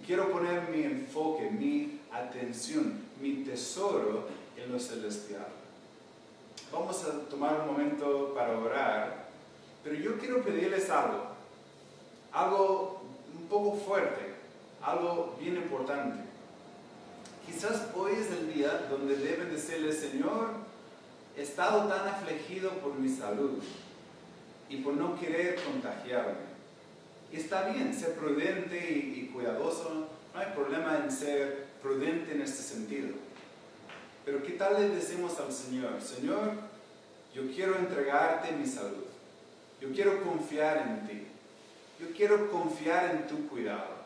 Y 0.00 0.04
quiero 0.04 0.32
poner 0.32 0.70
mi 0.70 0.82
enfoque, 0.82 1.52
mi 1.52 2.00
atención, 2.12 3.00
mi 3.22 3.44
tesoro 3.44 4.26
en 4.56 4.72
lo 4.72 4.80
celestial. 4.80 5.46
Vamos 6.72 7.04
a 7.04 7.28
tomar 7.30 7.60
un 7.60 7.66
momento 7.68 8.34
para 8.34 8.58
orar, 8.58 9.23
pero 9.84 9.96
yo 9.96 10.18
quiero 10.18 10.42
pedirles 10.42 10.88
algo, 10.88 11.26
algo 12.32 13.02
un 13.38 13.46
poco 13.48 13.76
fuerte, 13.76 14.34
algo 14.82 15.36
bien 15.38 15.56
importante. 15.56 16.24
Quizás 17.46 17.88
hoy 17.94 18.12
es 18.12 18.30
el 18.30 18.54
día 18.54 18.86
donde 18.88 19.16
deben 19.16 19.52
decirle, 19.52 19.92
Señor, 19.92 20.52
he 21.36 21.42
estado 21.42 21.86
tan 21.86 22.08
afligido 22.08 22.70
por 22.78 22.94
mi 22.94 23.14
salud 23.14 23.62
y 24.70 24.78
por 24.78 24.94
no 24.94 25.20
querer 25.20 25.62
contagiarme. 25.62 26.54
Y 27.30 27.36
está 27.36 27.68
bien 27.68 27.92
ser 27.92 28.14
prudente 28.14 28.90
y, 28.90 29.20
y 29.20 29.32
cuidadoso, 29.34 30.08
no 30.32 30.40
hay 30.40 30.46
problema 30.54 30.98
en 31.04 31.12
ser 31.12 31.66
prudente 31.82 32.32
en 32.32 32.40
este 32.40 32.62
sentido. 32.62 33.10
Pero 34.24 34.42
¿qué 34.42 34.52
tal 34.52 34.80
le 34.80 34.94
decimos 34.94 35.38
al 35.38 35.52
Señor? 35.52 36.00
Señor, 36.00 36.52
yo 37.34 37.42
quiero 37.54 37.76
entregarte 37.76 38.52
mi 38.52 38.66
salud. 38.66 39.03
Yo 39.84 39.92
quiero 39.92 40.22
confiar 40.22 40.78
en 40.78 41.06
ti. 41.06 41.26
Yo 42.00 42.06
quiero 42.16 42.50
confiar 42.50 43.10
en 43.10 43.26
tu 43.26 43.46
cuidado. 43.48 44.04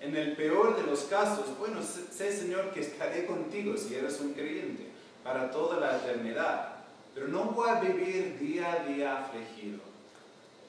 En 0.00 0.16
el 0.16 0.34
peor 0.34 0.76
de 0.76 0.82
los 0.82 1.04
casos, 1.04 1.56
bueno, 1.56 1.80
sé 1.82 2.36
Señor 2.36 2.72
que 2.72 2.80
estaré 2.80 3.24
contigo 3.24 3.76
si 3.76 3.94
eres 3.94 4.20
un 4.20 4.32
creyente 4.32 4.88
para 5.22 5.52
toda 5.52 5.78
la 5.78 5.98
eternidad. 5.98 6.78
Pero 7.14 7.28
no 7.28 7.44
voy 7.44 7.70
a 7.70 7.80
vivir 7.80 8.38
día 8.40 8.72
a 8.72 8.84
día 8.86 9.20
afligido. 9.20 9.78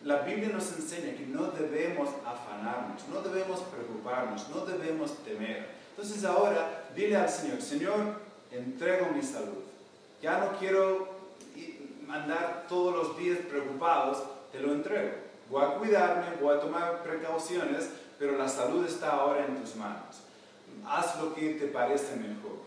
La 0.04 0.20
Biblia 0.20 0.50
nos 0.50 0.72
enseña 0.74 1.18
que 1.18 1.26
no 1.26 1.48
debemos 1.48 2.10
afanarnos, 2.24 3.02
no 3.12 3.22
debemos 3.22 3.62
preocuparnos, 3.62 4.48
no 4.50 4.64
debemos 4.64 5.18
temer. 5.24 5.70
Entonces 5.90 6.24
ahora 6.24 6.84
dile 6.96 7.16
al 7.16 7.30
Señor, 7.30 7.62
Señor, 7.64 8.22
entrego 8.52 9.08
mi 9.08 9.24
salud. 9.24 9.64
Ya 10.22 10.38
no 10.38 10.60
quiero 10.60 11.16
andar 12.08 12.66
todos 12.70 12.96
los 12.96 13.18
días 13.18 13.40
preocupados, 13.50 14.24
te 14.56 14.62
lo 14.62 14.74
entrego. 14.74 15.12
Voy 15.50 15.64
a 15.64 15.76
cuidarme, 15.76 16.38
voy 16.42 16.56
a 16.56 16.60
tomar 16.60 17.04
precauciones, 17.04 17.90
pero 18.18 18.38
la 18.38 18.48
salud 18.48 18.86
está 18.86 19.12
ahora 19.12 19.46
en 19.46 19.58
tus 19.58 19.76
manos. 19.76 20.22
Haz 20.86 21.22
lo 21.22 21.34
que 21.36 21.50
te 21.56 21.68
parece 21.68 22.16
mejor. 22.16 22.60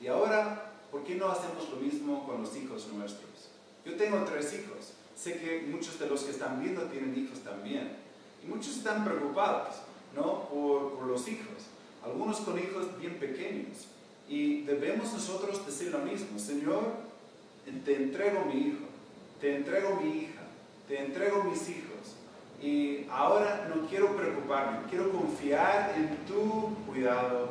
Y 0.00 0.06
ahora, 0.06 0.72
¿por 0.90 1.04
qué 1.04 1.14
no 1.14 1.28
hacemos 1.28 1.68
lo 1.70 1.76
mismo 1.76 2.26
con 2.26 2.42
los 2.42 2.56
hijos 2.56 2.88
nuestros? 2.92 3.50
Yo 3.84 3.96
tengo 3.96 4.24
tres 4.24 4.52
hijos. 4.54 4.94
Sé 5.16 5.38
que 5.38 5.66
muchos 5.70 5.98
de 5.98 6.08
los 6.08 6.22
que 6.24 6.30
están 6.30 6.60
viendo 6.60 6.82
tienen 6.84 7.16
hijos 7.16 7.40
también. 7.40 7.96
Y 8.42 8.46
muchos 8.46 8.78
están 8.78 9.04
preocupados, 9.04 9.76
¿no? 10.14 10.48
Por, 10.48 11.06
los 11.06 11.28
hijos. 11.28 11.68
Algunos 12.02 12.38
con 12.38 12.58
hijos 12.58 12.98
bien 12.98 13.18
pequeños. 13.18 13.86
Y 14.28 14.62
debemos 14.62 15.12
nosotros 15.12 15.64
decir 15.66 15.92
lo 15.92 15.98
mismo, 15.98 16.38
Señor, 16.38 16.82
te 17.84 17.96
entrego 17.96 18.46
mi 18.46 18.68
hijo, 18.68 18.84
te 19.40 19.56
entrego 19.56 20.00
mi 20.00 20.22
hija, 20.22 20.33
te 20.88 20.98
entrego 20.98 21.44
mis 21.44 21.68
hijos. 21.68 22.16
Y 22.62 23.06
ahora 23.10 23.68
no 23.74 23.86
quiero 23.88 24.16
preocuparme, 24.16 24.78
quiero 24.88 25.10
confiar 25.10 25.92
en 25.96 26.16
tu 26.26 26.74
cuidado 26.86 27.50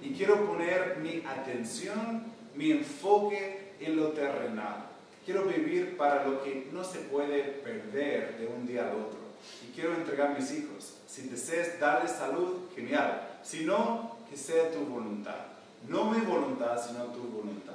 y 0.00 0.12
quiero 0.12 0.44
poner 0.46 0.98
mi 0.98 1.22
atención, 1.26 2.24
mi 2.54 2.70
enfoque 2.70 3.72
en 3.80 3.96
lo 3.96 4.08
terrenal. 4.10 4.86
Quiero 5.24 5.44
vivir 5.44 5.96
para 5.96 6.26
lo 6.26 6.44
que 6.44 6.68
no 6.72 6.84
se 6.84 6.98
puede 7.00 7.42
perder 7.42 8.38
de 8.38 8.46
un 8.46 8.66
día 8.66 8.82
al 8.82 8.96
otro. 8.96 9.18
Y 9.66 9.72
quiero 9.74 9.94
entregar 9.94 10.38
mis 10.38 10.52
hijos. 10.52 10.98
Si 11.06 11.22
deseas 11.22 11.80
darles 11.80 12.12
salud, 12.12 12.68
genial. 12.76 13.38
Si 13.42 13.64
no, 13.64 14.16
que 14.28 14.36
sea 14.36 14.70
tu 14.70 14.80
voluntad. 14.80 15.46
No 15.88 16.10
mi 16.10 16.20
voluntad, 16.20 16.78
sino 16.86 17.04
tu 17.06 17.20
voluntad. 17.20 17.74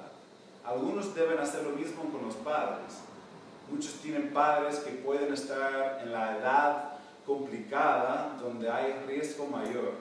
Algunos 0.64 1.16
deben 1.16 1.40
hacer 1.40 1.64
lo 1.64 1.72
mismo 1.72 2.04
con 2.12 2.26
los 2.28 2.36
padres. 2.36 3.00
Muchos 3.72 3.94
tienen 4.02 4.30
padres 4.34 4.78
que 4.80 4.92
pueden 4.92 5.34
estar 5.34 6.02
en 6.04 6.12
la 6.12 6.38
edad 6.38 6.90
complicada, 7.26 8.38
donde 8.42 8.70
hay 8.70 8.94
riesgo 9.08 9.46
mayor. 9.46 9.94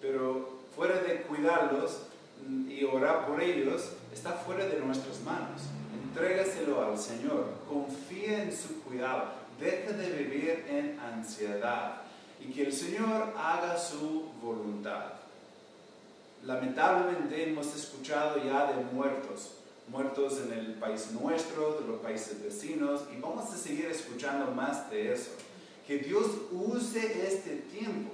Pero 0.00 0.60
fuera 0.74 1.00
de 1.00 1.22
cuidarlos 1.22 2.02
y 2.68 2.84
orar 2.84 3.26
por 3.26 3.42
ellos, 3.42 3.92
está 4.12 4.32
fuera 4.32 4.64
de 4.66 4.80
nuestras 4.80 5.20
manos. 5.20 5.62
Entrégaselo 6.02 6.82
al 6.82 6.98
Señor. 6.98 7.46
Confía 7.68 8.42
en 8.42 8.56
su 8.56 8.82
cuidado. 8.82 9.24
Deja 9.60 9.92
de 9.92 10.10
vivir 10.10 10.64
en 10.68 10.98
ansiedad. 10.98 12.02
Y 12.40 12.52
que 12.52 12.66
el 12.66 12.72
Señor 12.72 13.34
haga 13.36 13.76
su 13.78 14.30
voluntad. 14.42 15.16
Lamentablemente 16.44 17.48
hemos 17.48 17.74
escuchado 17.74 18.42
ya 18.42 18.72
de 18.72 18.84
muertos, 18.94 19.56
muertos 19.88 20.40
en 20.44 20.52
el 20.52 20.74
país 20.74 21.10
nuestro, 21.12 21.80
de 21.80 21.86
los 21.86 22.00
países 22.00 22.42
vecinos, 22.42 23.02
y 23.16 23.20
vamos 23.20 23.52
a 23.52 23.56
seguir 23.56 23.86
escuchando 23.86 24.50
más 24.52 24.90
de 24.90 25.12
eso. 25.12 25.30
Que 25.86 25.98
Dios 25.98 26.26
use 26.50 27.26
este 27.26 27.56
tiempo 27.72 28.12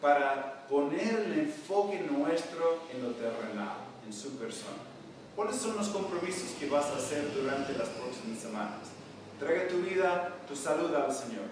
para 0.00 0.66
poner 0.68 1.20
el 1.26 1.38
enfoque 1.40 2.00
nuestro 2.10 2.82
en 2.94 3.02
lo 3.02 3.10
terrenal, 3.10 3.76
en 4.06 4.12
su 4.12 4.30
persona. 4.38 4.78
¿Cuáles 5.36 5.56
son 5.56 5.76
los 5.76 5.88
compromisos 5.88 6.50
que 6.58 6.68
vas 6.68 6.86
a 6.86 6.96
hacer 6.96 7.32
durante 7.34 7.74
las 7.74 7.88
próximas 7.88 8.38
semanas? 8.38 8.80
Entrega 9.34 9.68
tu 9.68 9.78
vida, 9.78 10.36
tu 10.48 10.56
salud 10.56 10.94
al 10.94 11.12
Señor, 11.12 11.44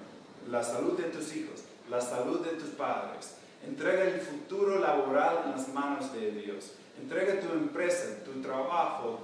la 0.51 0.63
salud 0.63 0.99
de 0.99 1.05
tus 1.05 1.35
hijos, 1.37 1.61
la 1.91 2.01
salud 2.01 2.41
de 2.41 2.53
tus 2.53 2.71
padres, 2.71 3.35
Entrega 3.67 4.05
el 4.05 4.21
futuro 4.21 4.79
laboral 4.79 5.43
en 5.47 5.53
las 5.53 5.69
manos 5.69 6.13
de 6.13 6.31
Dios. 6.31 6.73
Entrega 7.01 7.41
tu 7.41 7.53
empresa, 7.53 8.25
tu 8.25 8.41
trabajo, 8.43 9.21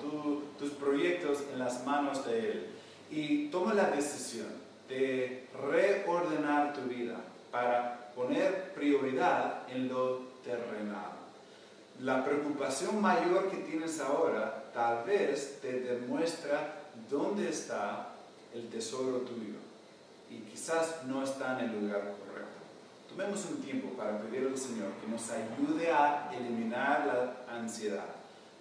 tus 0.59 0.71
proyectos 0.71 1.45
en 1.53 1.59
las 1.59 1.85
manos 1.85 2.25
de 2.27 2.39
Él. 2.39 2.67
Y 3.11 3.49
toma 3.49 3.75
la 3.75 3.91
decisión 3.91 4.49
de 4.89 5.49
reordenar 5.61 6.73
tu 6.73 6.83
vida 6.83 7.17
para 7.51 8.11
poner 8.15 8.73
prioridad 8.75 9.69
en 9.69 9.89
lo 9.89 10.21
terrenal. 10.45 11.13
La 12.01 12.25
preocupación 12.25 13.01
mayor 13.01 13.51
que 13.51 13.59
tienes 13.59 14.01
ahora 14.01 14.65
tal 14.75 15.05
vez 15.05 15.59
te 15.61 15.81
demuestra 15.81 16.83
dónde 17.09 17.49
está 17.49 18.09
el 18.53 18.69
tesoro 18.69 19.19
tuyo. 19.19 19.59
Y 20.31 20.39
quizás 20.39 21.05
no 21.07 21.23
está 21.23 21.61
en 21.61 21.71
el 21.71 21.81
lugar 21.81 22.01
correcto. 22.01 22.24
Tomemos 23.15 23.45
un 23.49 23.63
tiempo 23.63 23.91
para 23.91 24.19
pedir 24.19 24.45
al 24.45 24.59
Señor 24.59 24.89
que 25.01 25.07
nos 25.07 25.31
ayude 25.31 25.93
a 25.93 26.33
eliminar 26.35 27.07
la 27.47 27.55
ansiedad, 27.57 28.07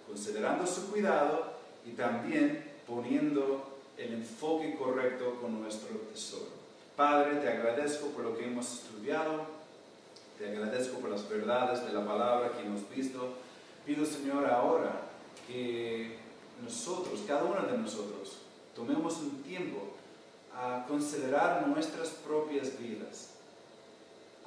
considerando 0.06 0.64
su 0.64 0.92
cuidado 0.92 1.54
y 1.84 1.90
también 1.90 2.64
poniendo 2.86 3.80
el 3.98 4.14
enfoque 4.14 4.76
correcto 4.76 5.40
con 5.40 5.60
nuestro 5.60 5.96
tesoro. 6.12 6.52
Padre, 6.94 7.40
te 7.40 7.48
agradezco 7.48 8.06
por 8.10 8.22
lo 8.22 8.38
que 8.38 8.44
hemos 8.44 8.72
estudiado, 8.72 9.44
te 10.38 10.48
agradezco 10.48 11.00
por 11.00 11.10
las 11.10 11.28
verdades 11.28 11.84
de 11.84 11.92
la 11.92 12.06
palabra 12.06 12.52
que 12.52 12.64
hemos 12.64 12.88
visto. 12.88 13.34
Pido, 13.84 14.06
Señor, 14.06 14.46
ahora 14.46 15.00
que 15.48 16.16
nosotros, 16.62 17.24
cada 17.26 17.42
uno 17.42 17.60
de 17.62 17.76
nosotros, 17.76 18.38
tomemos 18.76 19.16
un 19.18 19.42
tiempo 19.42 19.94
a 20.54 20.86
considerar 20.86 21.66
nuestras 21.66 22.10
propias 22.10 22.78
vidas 22.78 23.34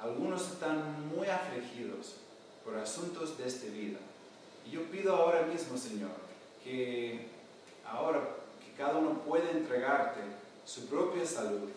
algunos 0.00 0.52
están 0.52 1.08
muy 1.14 1.28
afligidos 1.28 2.16
por 2.64 2.76
asuntos 2.76 3.36
de 3.38 3.46
esta 3.46 3.66
vida. 3.66 3.98
Y 4.66 4.70
yo 4.72 4.82
pido 4.90 5.16
ahora 5.16 5.42
mismo, 5.42 5.76
Señor, 5.76 6.10
que 6.62 7.28
ahora 7.84 8.20
que 8.64 8.72
cada 8.76 8.98
uno 8.98 9.20
pueda 9.22 9.50
entregarte 9.50 10.20
su 10.64 10.86
propia 10.86 11.24
salud, 11.26 11.70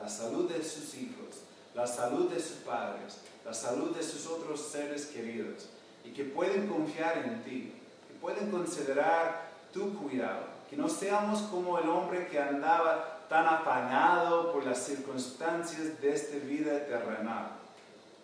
la 0.00 0.08
salud 0.08 0.50
de 0.50 0.62
sus 0.62 0.94
hijos, 0.94 1.42
la 1.74 1.86
salud 1.86 2.30
de 2.30 2.40
sus 2.40 2.58
padres, 2.58 3.18
la 3.44 3.52
salud 3.52 3.94
de 3.94 4.02
sus 4.02 4.26
otros 4.26 4.60
seres 4.60 5.06
queridos, 5.06 5.68
y 6.04 6.10
que 6.10 6.24
pueden 6.24 6.68
confiar 6.68 7.18
en 7.18 7.42
ti, 7.42 7.72
que 8.08 8.14
pueden 8.20 8.50
considerar 8.50 9.50
tu 9.72 9.94
cuidado, 9.98 10.44
que 10.70 10.76
no 10.76 10.88
seamos 10.88 11.42
como 11.42 11.78
el 11.78 11.88
hombre 11.88 12.28
que 12.28 12.40
andaba 12.40 13.26
tan 13.28 13.46
afanado 13.46 14.52
por 14.52 14.64
las 14.64 14.78
circunstancias 14.78 16.00
de 16.00 16.14
esta 16.14 16.36
vida 16.38 16.86
terrenal, 16.86 17.50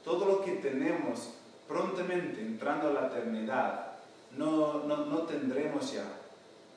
todo 0.04 0.26
lo 0.26 0.44
que 0.44 0.52
tenemos 0.52 1.34
prontamente 1.68 2.40
entrando 2.40 2.88
a 2.88 2.92
la 2.92 3.06
eternidad, 3.06 3.92
no, 4.36 4.84
no, 4.84 5.06
no 5.06 5.22
tendremos 5.22 5.92
ya. 5.92 6.04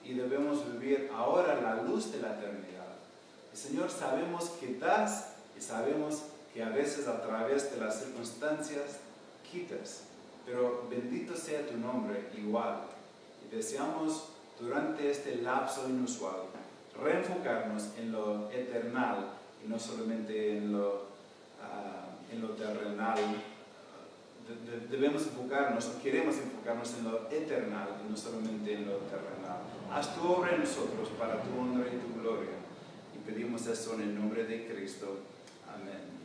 Y 0.04 0.14
debemos 0.14 0.72
vivir 0.72 1.10
ahora 1.14 1.60
la 1.62 1.82
luz 1.82 2.12
de 2.12 2.20
la 2.20 2.34
eternidad. 2.34 2.86
Señor, 3.54 3.90
sabemos 3.90 4.50
que 4.60 4.76
das 4.76 5.32
Y 5.58 5.62
sabemos 5.62 6.24
que 6.54 6.62
a 6.62 6.70
veces 6.70 7.08
a 7.08 7.22
través 7.22 7.72
de 7.72 7.80
las 7.80 8.00
circunstancias 8.00 9.00
quitas, 9.50 10.04
pero 10.46 10.86
bendito 10.90 11.36
sea 11.36 11.66
tu 11.66 11.78
nombre 11.78 12.30
igual. 12.38 12.82
Y 13.46 13.56
deseamos 13.56 14.30
durante 14.60 15.10
este 15.10 15.38
lapso 15.38 15.88
inusual 15.88 16.36
reenfocarnos 17.02 17.90
en 17.98 18.12
lo 18.12 18.50
eternal 18.52 19.28
y 19.64 19.68
no 19.68 19.80
solamente 19.80 20.58
en 20.58 20.72
lo, 20.74 21.04
ah, 21.62 22.06
en 22.32 22.42
lo 22.42 22.50
terrenal. 22.50 23.18
debemos 24.90 25.24
enfocarnos, 25.24 25.86
queremos 26.04 26.36
enfocarnos 26.38 26.94
en 26.96 27.04
lo 27.06 27.30
eternal 27.30 27.88
y 28.06 28.12
no 28.12 28.18
solamente 28.18 28.74
en 28.74 28.88
lo 28.88 28.98
terrenal. 28.98 29.60
Haz 29.92 30.16
tu 30.16 30.28
obra 30.28 30.56
en 30.56 30.62
nosotros 30.62 31.10
para 31.18 31.42
tu 31.42 31.50
honra 31.60 31.88
y 31.88 31.98
tu 31.98 32.22
gloria. 32.22 32.52
Y 33.16 33.30
pedimos 33.30 33.66
eso 33.68 33.94
en 33.96 34.02
el 34.02 34.16
nombre 34.16 34.46
de 34.46 34.68
Cristo. 34.68 35.20
Amén. 35.74 36.16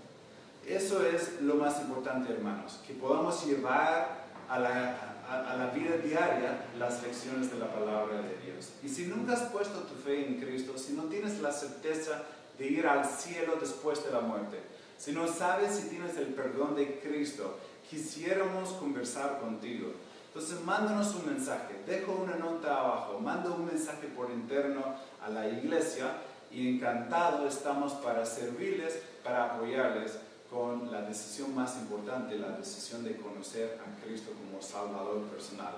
Eso 0.67 1.05
es 1.07 1.41
lo 1.43 1.55
más 1.55 1.81
importante, 1.81 2.33
hermanos, 2.33 2.81
que 2.87 2.95
podamos 2.95 3.47
llevar 3.47 4.21
a 4.49 4.59
la, 4.59 5.11
a, 5.31 5.57
la 5.57 5.67
vida 5.69 5.97
diaria 5.97 6.67
las 6.79 7.03
lecciones 7.03 7.53
de 7.53 7.59
la 7.59 7.73
palabra 7.73 8.17
de 8.23 8.37
Dios. 8.45 8.71
Y 8.83 8.89
si 8.89 9.07
nunca 9.07 9.35
has 9.35 9.43
puesto 9.51 9.81
tu 9.81 9.95
fe 9.95 10.27
en 10.27 10.41
Cristo, 10.41 10.77
si 10.77 10.93
no 10.95 11.05
tienes 11.05 11.41
la 11.41 11.53
certeza 11.53 12.23
de 12.59 12.67
ir 12.67 12.87
al 12.87 13.05
cielo 13.05 13.57
después 13.61 14.05
de 14.05 14.13
la 14.13 14.21
muerte, 14.21 14.59
si 15.01 15.13
no 15.13 15.27
sabes 15.27 15.77
si 15.77 15.89
tienes 15.89 16.15
el 16.19 16.27
perdón 16.35 16.77
de 16.77 17.01
Cristo, 17.01 17.57
quisiéramos 17.89 18.69
conversar 18.75 19.41
contigo. 19.41 19.93
Entonces, 20.27 20.61
mándanos 20.63 21.15
un 21.15 21.27
mensaje, 21.27 21.75
dejo 21.87 22.13
una 22.13 22.37
nota 22.37 22.79
abajo, 22.79 23.19
manda 23.19 23.51
un 23.51 23.65
mensaje 23.65 24.09
por 24.09 24.31
interno 24.31 24.85
a 25.25 25.31
la 25.31 25.49
iglesia 25.49 26.19
y 26.53 26.77
encantado 26.77 27.49
estamos 27.49 27.95
para 27.95 28.27
servirles, 28.27 29.01
para 29.25 29.55
apoyarles 29.55 30.19
con 30.51 30.93
la 30.93 31.01
decisión 31.01 31.55
más 31.55 31.77
importante, 31.79 32.39
la 32.39 32.59
decisión 32.59 33.03
de 33.03 33.17
conocer 33.17 33.81
a 33.81 34.05
Cristo 34.05 34.33
como 34.33 34.61
Salvador 34.61 35.23
personal. 35.29 35.77